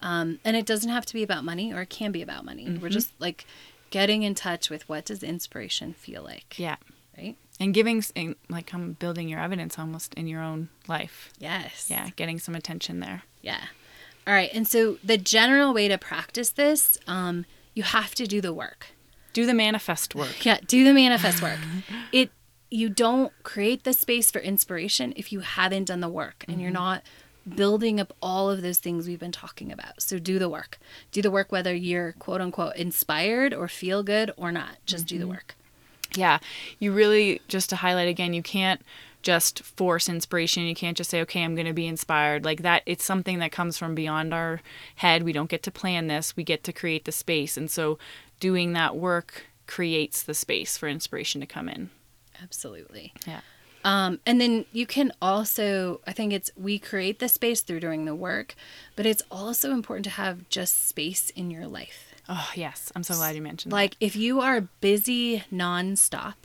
Um, 0.02 0.39
and 0.44 0.58
it 0.58 0.65
doesn't 0.65 0.89
have 0.89 1.06
to 1.06 1.13
be 1.13 1.24
about 1.24 1.44
money 1.46 1.72
or 1.72 1.82
it 1.82 1.89
can 1.89 2.12
be 2.12 2.22
about 2.22 2.44
money. 2.44 2.65
Mm-hmm. 2.65 2.82
We're 2.82 2.89
just 2.89 3.12
like 3.20 3.46
getting 3.91 4.24
in 4.24 4.34
touch 4.36 4.70
with 4.70 4.89
what 4.89 5.06
does 5.06 5.22
inspiration 5.24 5.94
feel 5.94 6.24
like, 6.24 6.58
Yeah. 6.58 6.78
right? 7.17 7.38
And 7.60 7.74
giving, 7.74 8.04
and, 8.15 8.36
like, 8.50 8.74
um, 8.74 8.94
building 8.94 9.30
your 9.30 9.39
evidence 9.39 9.78
almost 9.78 10.13
in 10.15 10.28
your 10.28 10.41
own 10.41 10.70
life. 10.88 11.32
Yes. 11.38 11.88
Yeah. 11.89 12.10
Getting 12.15 12.39
some 12.39 12.56
attention 12.56 13.00
there. 13.00 13.22
Yeah. 13.41 13.65
All 14.27 14.34
right. 14.34 14.49
And 14.53 14.67
so 14.67 14.97
the 15.03 15.17
general 15.17 15.73
way 15.73 15.88
to 15.88 15.97
practice 15.97 16.51
this, 16.51 16.97
um, 17.07 17.45
you 17.73 17.84
have 17.84 18.13
to 18.15 18.27
do 18.27 18.41
the 18.41 18.53
work. 18.53 18.88
Do 19.34 19.45
the 19.45 19.53
manifest 19.53 20.13
work. 20.13 20.45
Yeah, 20.45 20.60
do 20.65 20.84
the 20.84 20.93
manifest 20.93 21.41
work. 21.41 21.60
It 22.12 22.31
you 22.69 22.88
don't 22.88 23.34
create 23.43 23.84
the 23.84 23.91
space 23.91 24.31
for 24.31 24.39
inspiration 24.39 25.13
if 25.17 25.34
you 25.34 25.41
haven't 25.41 25.86
done 25.86 25.99
the 25.99 26.07
work 26.07 26.45
and 26.47 26.62
you're 26.62 26.71
not 26.71 27.03
building 27.55 27.99
up 27.99 28.13
all 28.21 28.49
of 28.49 28.62
those 28.62 28.79
things 28.79 29.07
we've 29.07 29.19
been 29.19 29.31
talking 29.31 29.71
about. 29.71 30.01
So 30.01 30.19
do 30.19 30.39
the 30.39 30.47
work. 30.47 30.79
Do 31.12 31.21
the 31.21 31.31
work 31.31 31.51
whether 31.51 31.75
you're 31.75 32.13
quote 32.13 32.39
unquote 32.39 32.75
inspired 32.77 33.53
or 33.53 33.67
feel 33.67 34.03
good 34.03 34.31
or 34.38 34.51
not. 34.51 34.77
Just 34.86 35.05
do 35.05 35.19
the 35.19 35.27
work. 35.27 35.55
Yeah. 36.15 36.39
You 36.79 36.93
really, 36.93 37.41
just 37.47 37.69
to 37.71 37.77
highlight 37.77 38.07
again, 38.07 38.34
you 38.34 38.43
can't 38.43 38.81
just 39.23 39.63
force 39.63 40.10
inspiration. 40.10 40.63
You 40.63 40.75
can't 40.75 40.97
just 40.97 41.10
say, 41.10 41.21
okay, 41.21 41.43
I'm 41.43 41.55
going 41.55 41.67
to 41.67 41.73
be 41.73 41.88
inspired. 41.88 42.45
Like 42.45 42.62
that, 42.62 42.84
it's 42.86 43.05
something 43.05 43.39
that 43.39 43.51
comes 43.51 43.77
from 43.77 43.95
beyond 43.95 44.34
our 44.34 44.62
head. 44.95 45.23
We 45.23 45.34
don't 45.34 45.49
get 45.49 45.63
to 45.63 45.71
plan 45.71 46.07
this, 46.07 46.36
we 46.36 46.43
get 46.43 46.63
to 46.65 46.73
create 46.73 47.05
the 47.05 47.12
space. 47.12 47.57
And 47.57 47.69
so 47.69 47.97
doing 48.39 48.73
that 48.73 48.95
work 48.95 49.45
creates 49.67 50.23
the 50.23 50.34
space 50.34 50.77
for 50.77 50.88
inspiration 50.89 51.41
to 51.41 51.47
come 51.47 51.69
in. 51.69 51.89
Absolutely. 52.41 53.13
Yeah. 53.25 53.41
Um, 53.84 54.19
and 54.25 54.39
then 54.39 54.65
you 54.71 54.86
can 54.86 55.12
also, 55.21 56.01
I 56.05 56.13
think 56.13 56.34
it's, 56.34 56.51
we 56.55 56.77
create 56.77 57.19
the 57.19 57.27
space 57.29 57.62
through 57.62 57.79
doing 57.79 58.05
the 58.05 58.13
work, 58.13 58.55
but 58.95 59.05
it's 59.05 59.23
also 59.31 59.71
important 59.71 60.03
to 60.05 60.12
have 60.12 60.47
just 60.49 60.88
space 60.88 61.31
in 61.31 61.49
your 61.49 61.67
life. 61.67 62.13
Oh, 62.29 62.49
yes. 62.55 62.91
I'm 62.95 63.03
so 63.03 63.15
glad 63.15 63.36
you 63.36 63.41
mentioned 63.41 63.71
Like 63.71 63.97
if 63.99 64.15
you 64.15 64.39
are 64.41 64.62
busy 64.81 65.43
nonstop, 65.51 66.36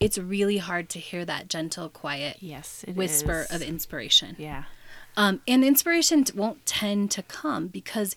it's 0.00 0.18
really 0.18 0.56
hard 0.56 0.88
to 0.90 0.98
hear 0.98 1.24
that 1.26 1.48
gentle, 1.48 1.88
quiet. 1.88 2.38
Yes. 2.40 2.84
whisper 2.92 3.42
is. 3.42 3.50
of 3.56 3.62
inspiration. 3.62 4.34
Yeah. 4.38 4.64
Um, 5.16 5.40
and 5.46 5.62
inspiration 5.64 6.24
won't 6.34 6.64
tend 6.66 7.10
to 7.12 7.22
come 7.22 7.66
because 7.66 8.16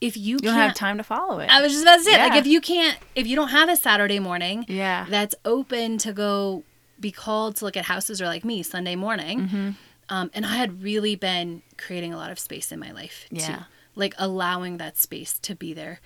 if 0.00 0.16
you, 0.16 0.34
You 0.34 0.38
don't 0.38 0.54
can't, 0.54 0.68
have 0.68 0.74
time 0.76 0.98
to 0.98 1.02
follow 1.02 1.38
it. 1.40 1.48
I 1.50 1.60
was 1.62 1.72
just 1.72 1.82
about 1.82 1.96
to 1.96 2.02
say, 2.04 2.16
like 2.18 2.34
if 2.38 2.46
you 2.46 2.60
can't, 2.60 2.98
if 3.14 3.26
you 3.26 3.34
don't 3.36 3.48
have 3.48 3.68
a 3.68 3.76
Saturday 3.76 4.18
morning, 4.20 4.64
Yeah. 4.68 5.06
that's 5.08 5.34
open 5.44 5.98
to 5.98 6.12
go 6.12 6.62
be 7.00 7.10
called 7.10 7.56
to 7.56 7.64
look 7.64 7.76
at 7.76 7.86
houses 7.86 8.20
or 8.22 8.26
like 8.26 8.44
me 8.44 8.62
Sunday 8.62 8.94
morning. 8.96 9.40
Mm-hmm. 9.40 9.70
Um, 10.10 10.30
and 10.34 10.44
I 10.46 10.56
had 10.56 10.82
really 10.82 11.16
been 11.16 11.62
creating 11.78 12.12
a 12.12 12.16
lot 12.18 12.30
of 12.30 12.38
space 12.38 12.70
in 12.70 12.78
my 12.78 12.92
life 12.92 13.26
Yeah. 13.30 13.64
Like 13.94 14.14
allowing 14.18 14.76
that 14.78 14.96
space 14.98 15.38
to 15.40 15.54
be 15.54 15.72
there 15.72 16.00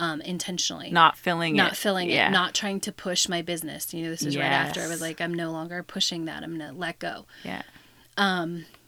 um, 0.00 0.20
intentionally. 0.20 0.90
not 0.90 1.16
filling 1.16 1.54
it. 1.54 1.58
not 1.58 1.76
filling 1.76 2.08
Yeah. 2.10 2.28
it, 2.28 2.30
not 2.30 2.54
trying 2.54 2.80
to 2.80 2.92
push 2.92 3.28
my 3.28 3.42
business. 3.42 3.92
You 3.92 4.04
know, 4.04 4.10
this 4.10 4.22
is 4.22 4.36
right 4.36 4.44
after 4.46 4.80
I 4.80 4.86
was 4.88 5.00
like, 5.00 5.20
I'm 5.20 5.34
no 5.34 5.50
longer 5.50 5.82
pushing 5.82 6.24
that. 6.26 6.42
I'm 6.42 6.56
gonna 6.58 6.72
let 6.72 6.98
go. 6.98 7.26
Yeah. 7.44 7.62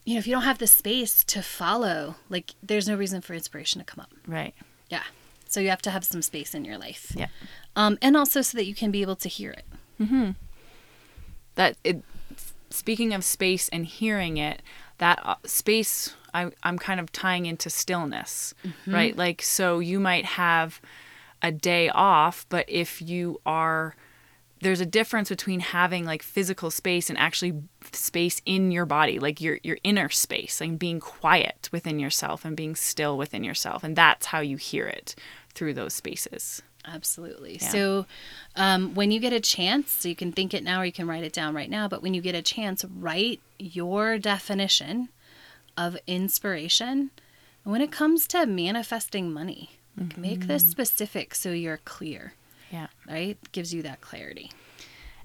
You 0.04 0.14
know, 0.14 0.18
if 0.18 0.26
you 0.26 0.32
don't 0.32 0.42
have 0.44 0.58
the 0.58 0.66
space 0.66 1.22
to 1.24 1.42
follow, 1.42 2.16
like, 2.30 2.52
there's 2.62 2.88
no 2.88 2.96
reason 2.96 3.20
for 3.20 3.34
inspiration 3.34 3.78
to 3.80 3.84
come 3.84 4.00
up. 4.00 4.10
Right. 4.26 4.54
Yeah. 4.88 5.02
So 5.46 5.60
you 5.60 5.68
have 5.68 5.82
to 5.82 5.90
have 5.90 6.04
some 6.04 6.22
space 6.22 6.54
in 6.54 6.64
your 6.64 6.78
life. 6.78 7.12
Yeah. 7.14 7.26
Um, 7.76 7.98
and 8.00 8.16
also 8.16 8.40
so 8.40 8.56
that 8.56 8.64
you 8.64 8.74
can 8.74 8.90
be 8.90 9.02
able 9.02 9.16
to 9.16 9.28
hear 9.28 9.50
it. 9.52 9.66
that 11.56 11.76
it 11.84 12.02
speaking 12.70 13.12
of 13.12 13.24
space 13.24 13.68
and 13.68 13.84
hearing 13.84 14.36
it 14.38 14.62
that 15.00 15.20
uh, 15.24 15.34
space 15.44 16.14
I, 16.32 16.50
i'm 16.62 16.78
kind 16.78 17.00
of 17.00 17.10
tying 17.10 17.46
into 17.46 17.68
stillness 17.68 18.54
right? 18.86 19.16
Like 19.16 19.42
so 19.42 19.80
you 19.80 19.98
might 19.98 20.24
have 20.24 20.80
a 21.42 21.50
day 21.50 21.88
off 21.88 22.46
but 22.48 22.64
if 22.68 23.02
you 23.02 23.40
are 23.44 23.96
there's 24.62 24.80
a 24.80 24.86
difference 24.86 25.30
between 25.30 25.60
having 25.60 26.04
like 26.04 26.22
physical 26.22 26.70
space 26.70 27.08
and 27.08 27.18
actually 27.18 27.54
space 27.92 28.42
in 28.44 28.70
your 28.70 28.86
body 28.86 29.18
like 29.18 29.40
your 29.40 29.58
your 29.62 29.78
inner 29.82 30.08
space 30.08 30.60
like 30.60 30.78
being 30.78 31.00
quiet 31.00 31.68
within 31.72 31.98
yourself 31.98 32.44
and 32.44 32.56
being 32.56 32.76
still 32.76 33.16
within 33.16 33.42
yourself 33.42 33.82
and 33.82 33.96
that's 33.96 34.26
how 34.26 34.40
you 34.40 34.56
hear 34.56 34.86
it 34.86 35.14
through 35.54 35.74
those 35.74 35.94
spaces 35.94 36.62
Absolutely. 36.86 37.58
Yeah. 37.60 37.68
So, 37.68 38.06
um, 38.56 38.94
when 38.94 39.10
you 39.10 39.20
get 39.20 39.32
a 39.32 39.40
chance, 39.40 39.92
so 39.92 40.08
you 40.08 40.16
can 40.16 40.32
think 40.32 40.54
it 40.54 40.64
now 40.64 40.80
or 40.80 40.84
you 40.84 40.92
can 40.92 41.06
write 41.06 41.24
it 41.24 41.32
down 41.32 41.54
right 41.54 41.68
now, 41.70 41.88
but 41.88 42.02
when 42.02 42.14
you 42.14 42.20
get 42.20 42.34
a 42.34 42.42
chance, 42.42 42.84
write 42.84 43.40
your 43.58 44.18
definition 44.18 45.08
of 45.76 45.96
inspiration. 46.06 47.10
And 47.64 47.72
when 47.72 47.80
it 47.82 47.92
comes 47.92 48.26
to 48.28 48.46
manifesting 48.46 49.32
money, 49.32 49.70
like, 49.96 50.16
make 50.16 50.46
this 50.46 50.68
specific 50.68 51.34
so 51.34 51.50
you're 51.52 51.80
clear, 51.84 52.32
yeah 52.70 52.86
right? 53.06 53.36
Gives 53.52 53.74
you 53.74 53.82
that 53.82 54.00
clarity. 54.00 54.50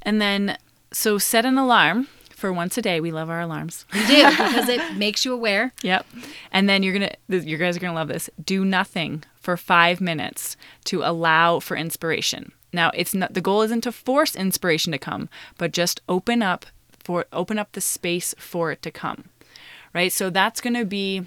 and 0.02 0.20
then 0.22 0.58
so 0.92 1.18
set 1.18 1.46
an 1.46 1.58
alarm 1.58 2.08
for 2.30 2.52
once 2.52 2.78
a 2.78 2.82
day 2.82 3.00
we 3.00 3.12
love 3.12 3.30
our 3.30 3.40
alarms 3.42 3.86
We 3.94 4.06
do 4.08 4.30
because 4.30 4.68
it 4.76 4.96
makes 4.98 5.24
you 5.24 5.34
aware. 5.34 5.72
Yep. 5.84 6.06
And 6.52 6.68
then 6.68 6.84
you're 6.84 6.98
going 6.98 7.10
to, 7.30 7.40
you 7.40 7.58
guys 7.58 7.78
are 7.78 7.80
going 7.80 7.92
to 7.94 7.96
love 7.96 8.10
this. 8.10 8.30
Do 8.44 8.66
nothing 8.66 9.24
for 9.46 9.56
five 9.56 10.02
minutes 10.02 10.58
to 10.86 11.04
allow 11.04 11.60
for 11.60 11.78
inspiration. 11.78 12.52
Now, 12.74 12.90
it's 12.96 13.14
not, 13.14 13.36
the 13.36 13.42
goal 13.42 13.62
isn't 13.62 13.82
to 13.82 13.92
force 13.92 14.36
inspiration 14.36 14.92
to 14.92 14.98
come, 14.98 15.30
but 15.60 15.72
just 15.72 16.02
open 16.10 16.42
up 16.42 16.66
for, 17.04 17.26
open 17.32 17.60
up 17.60 17.72
the 17.74 17.80
space 17.80 18.34
for 18.40 18.72
it 18.72 18.82
to 18.82 18.90
come. 18.90 19.26
Right. 19.94 20.12
So 20.12 20.32
that's 20.32 20.60
going 20.60 20.74
to 20.74 20.84
be, 20.84 21.26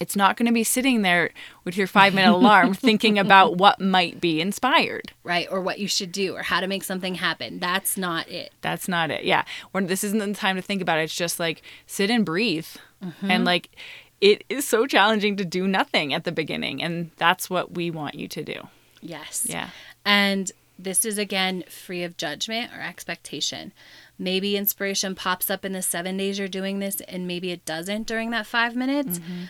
it's 0.00 0.16
not 0.16 0.36
going 0.36 0.46
to 0.46 0.52
be 0.52 0.64
sitting 0.64 1.02
there 1.02 1.30
with 1.64 1.76
your 1.76 1.86
five 1.86 2.12
minute 2.12 2.32
alarm 2.34 2.74
thinking 2.74 3.20
about 3.20 3.56
what 3.56 3.80
might 3.80 4.20
be 4.20 4.40
inspired. 4.40 5.12
right? 5.22 5.46
Or 5.48 5.60
what 5.60 5.78
you 5.78 5.86
should 5.86 6.10
do 6.10 6.34
or 6.34 6.42
how 6.42 6.58
to 6.58 6.66
make 6.66 6.82
something 6.82 7.14
happen. 7.14 7.60
That's 7.60 7.96
not 7.96 8.28
it. 8.28 8.52
That's 8.62 8.88
not 8.88 9.12
it. 9.12 9.22
Yeah. 9.22 9.44
When 9.70 9.86
this 9.86 10.02
isn't 10.02 10.18
the 10.18 10.34
time 10.34 10.56
to 10.56 10.62
think 10.62 10.82
about 10.82 10.98
it. 10.98 11.04
It's 11.04 11.14
just 11.14 11.38
like 11.38 11.62
sit 11.86 12.10
and 12.10 12.26
breathe. 12.26 12.66
And 13.00 13.12
mm-hmm. 13.22 13.44
like 13.44 13.70
it 14.20 14.44
is 14.48 14.66
so 14.66 14.86
challenging 14.86 15.36
to 15.36 15.44
do 15.44 15.66
nothing 15.68 16.12
at 16.12 16.24
the 16.24 16.32
beginning. 16.32 16.82
And 16.82 17.10
that's 17.16 17.48
what 17.48 17.72
we 17.74 17.90
want 17.90 18.14
you 18.14 18.28
to 18.28 18.42
do. 18.42 18.68
Yes. 19.00 19.46
Yeah. 19.48 19.70
And 20.04 20.50
this 20.78 21.04
is 21.04 21.18
again 21.18 21.64
free 21.68 22.02
of 22.04 22.16
judgment 22.16 22.70
or 22.72 22.80
expectation. 22.80 23.72
Maybe 24.18 24.56
inspiration 24.56 25.14
pops 25.14 25.50
up 25.50 25.64
in 25.64 25.72
the 25.72 25.82
seven 25.82 26.16
days 26.16 26.38
you're 26.38 26.48
doing 26.48 26.80
this, 26.80 27.00
and 27.02 27.26
maybe 27.26 27.52
it 27.52 27.64
doesn't 27.64 28.06
during 28.08 28.30
that 28.30 28.46
five 28.46 28.74
minutes. 28.74 29.18
Mm-hmm. 29.20 29.42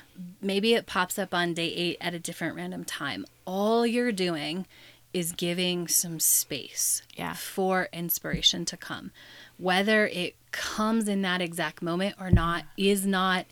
Maybe 0.43 0.75
it 0.75 0.85
pops 0.87 1.19
up 1.19 1.33
on 1.33 1.55
day 1.55 1.69
eight 1.69 1.97
at 2.01 2.13
a 2.15 2.19
different 2.19 2.55
random 2.57 2.85
time. 2.85 3.25
All 3.47 3.87
you're 3.87 4.13
doing 4.13 4.67
is 5.15 5.33
giving 5.33 5.89
some 5.89 6.21
space 6.21 7.01
Yeah. 7.17 7.33
for 7.33 7.89
inspiration 7.95 8.67
to 8.67 8.77
come. 8.77 9.11
Whether 9.57 10.07
it 10.07 10.35
comes 10.53 11.09
in 11.09 11.23
that 11.23 11.41
exact 11.41 11.81
moment 11.81 12.17
or 12.21 12.31
not 12.31 12.65
is 12.77 13.07
not 13.07 13.47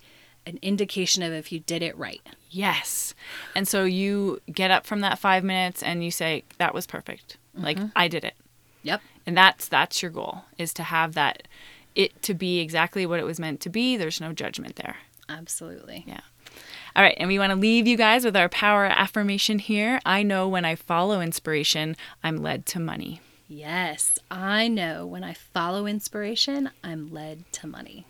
an 0.47 0.59
indication 0.63 1.23
of 1.23 1.33
if 1.33 1.51
you 1.51 1.61
did 1.61 1.83
it 1.83 1.97
right. 1.99 2.23
Yes. 2.51 3.15
And 3.55 3.67
so 3.67 3.85
you 3.85 4.41
get 4.51 4.71
up 4.71 4.87
from 4.87 5.01
that 5.01 5.19
five 5.19 5.45
minutes 5.45 5.83
and 5.83 6.05
you 6.05 6.11
say, 6.11 6.45
that 6.59 6.73
was 6.73 6.87
perfect. 6.87 7.37
Like 7.55 7.77
mm-hmm. 7.77 7.89
I 7.97 8.09
did 8.09 8.25
it. 8.25 8.35
Yep. 8.83 9.03
And 9.27 9.37
that's 9.37 9.69
that's 9.69 10.01
your 10.03 10.11
goal 10.11 10.45
is 10.59 10.73
to 10.75 10.85
have 10.85 11.15
that 11.15 11.49
it 11.95 12.23
to 12.23 12.35
be 12.35 12.61
exactly 12.61 13.05
what 13.07 13.19
it 13.19 13.25
was 13.25 13.41
meant 13.41 13.61
to 13.63 13.69
be. 13.69 13.97
There's 13.97 14.21
no 14.21 14.33
judgment 14.33 14.77
there. 14.77 14.97
Absolutely. 15.29 16.05
Yeah. 16.07 16.21
All 16.95 17.03
right, 17.03 17.17
and 17.19 17.29
we 17.29 17.39
want 17.39 17.51
to 17.51 17.57
leave 17.57 17.87
you 17.87 17.97
guys 17.99 18.25
with 18.25 18.37
our 18.37 18.49
power 18.49 18.87
affirmation 18.87 19.59
here. 19.59 20.01
I 20.07 20.23
know 20.23 20.49
when 20.49 20.65
I 20.65 20.77
follow 20.77 21.21
inspiration, 21.21 21.95
I'm 22.25 22.39
led 22.39 22.65
to 22.67 22.81
money. 22.81 23.21
Yes, 23.49 24.19
I 24.31 24.67
know 24.69 25.05
when 25.05 25.23
I 25.23 25.35
follow 25.35 25.87
inspiration, 25.87 26.71
I'm 26.83 27.13
led 27.13 27.53
to 27.53 27.67
money. 27.67 28.07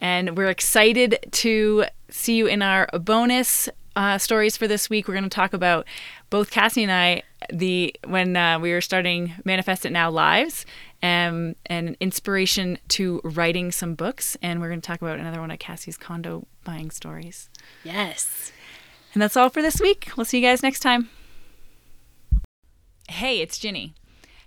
And 0.00 0.36
we're 0.36 0.48
excited 0.48 1.18
to 1.30 1.84
see 2.08 2.36
you 2.36 2.46
in 2.46 2.62
our 2.62 2.88
bonus 2.92 3.68
uh, 3.96 4.18
stories 4.18 4.56
for 4.56 4.66
this 4.66 4.88
week. 4.88 5.06
We're 5.08 5.14
going 5.14 5.24
to 5.24 5.30
talk 5.30 5.52
about 5.52 5.86
both 6.30 6.50
Cassie 6.50 6.82
and 6.82 6.92
I 6.92 7.22
the 7.52 7.94
when 8.06 8.36
uh, 8.36 8.58
we 8.58 8.72
were 8.72 8.80
starting 8.80 9.34
Manifest 9.44 9.84
It 9.84 9.90
Now 9.90 10.10
lives 10.10 10.66
um, 11.02 11.56
and 11.66 11.96
inspiration 12.00 12.78
to 12.88 13.20
writing 13.24 13.72
some 13.72 13.94
books. 13.94 14.36
And 14.42 14.60
we're 14.60 14.68
going 14.68 14.80
to 14.80 14.86
talk 14.86 15.02
about 15.02 15.18
another 15.18 15.40
one 15.40 15.50
of 15.50 15.58
Cassie's 15.58 15.96
condo 15.96 16.46
buying 16.64 16.90
stories. 16.90 17.48
Yes. 17.84 18.52
And 19.12 19.22
that's 19.22 19.36
all 19.36 19.48
for 19.48 19.62
this 19.62 19.80
week. 19.80 20.12
We'll 20.16 20.24
see 20.24 20.38
you 20.38 20.46
guys 20.46 20.62
next 20.62 20.80
time. 20.80 21.08
Hey, 23.08 23.40
it's 23.40 23.58
Ginny. 23.58 23.94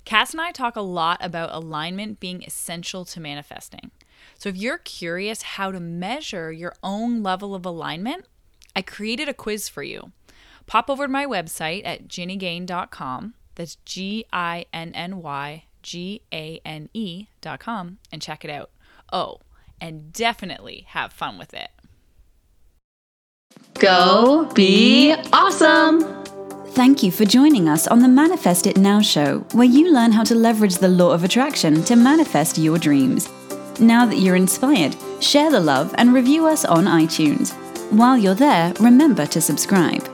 Cass 0.05 0.31
and 0.31 0.41
I 0.41 0.51
talk 0.51 0.75
a 0.75 0.81
lot 0.81 1.17
about 1.21 1.49
alignment 1.53 2.19
being 2.19 2.43
essential 2.43 3.05
to 3.05 3.19
manifesting. 3.19 3.91
So 4.37 4.49
if 4.49 4.57
you're 4.57 4.77
curious 4.77 5.41
how 5.41 5.71
to 5.71 5.79
measure 5.79 6.51
your 6.51 6.75
own 6.83 7.23
level 7.23 7.55
of 7.55 7.65
alignment, 7.65 8.25
I 8.75 8.81
created 8.81 9.29
a 9.29 9.33
quiz 9.33 9.69
for 9.69 9.83
you. 9.83 10.11
Pop 10.65 10.89
over 10.89 11.05
to 11.05 11.11
my 11.11 11.25
website 11.25 11.81
at 11.85 12.07
ginnygane.com. 12.07 13.33
That's 13.55 13.75
G 13.85 14.25
I 14.33 14.65
N 14.73 14.93
N 14.95 15.21
Y 15.21 15.65
G 15.83 16.21
A 16.33 16.59
N 16.65 16.89
E.com 16.93 17.99
and 18.11 18.21
check 18.21 18.43
it 18.43 18.51
out. 18.51 18.71
Oh, 19.11 19.39
and 19.79 20.11
definitely 20.11 20.85
have 20.89 21.13
fun 21.13 21.37
with 21.37 21.53
it. 21.53 21.69
Go 23.75 24.49
be 24.55 25.13
awesome! 25.31 26.23
Thank 26.73 27.03
you 27.03 27.11
for 27.11 27.25
joining 27.25 27.69
us 27.69 27.85
on 27.87 27.99
the 27.99 28.07
Manifest 28.07 28.65
It 28.65 28.77
Now 28.77 28.99
show, 28.99 29.39
where 29.51 29.67
you 29.67 29.93
learn 29.93 30.11
how 30.11 30.23
to 30.23 30.33
leverage 30.33 30.77
the 30.77 30.87
law 30.87 31.11
of 31.11 31.23
attraction 31.23 31.83
to 31.83 31.95
manifest 31.95 32.57
your 32.57 32.79
dreams. 32.79 33.29
Now 33.79 34.05
that 34.05 34.19
you're 34.19 34.35
inspired, 34.35 34.95
share 35.19 35.49
the 35.49 35.59
love 35.59 35.95
and 35.97 36.13
review 36.13 36.45
us 36.45 36.63
on 36.63 36.85
iTunes. 36.85 37.53
While 37.91 38.17
you're 38.17 38.35
there, 38.35 38.73
remember 38.79 39.25
to 39.25 39.41
subscribe. 39.41 40.12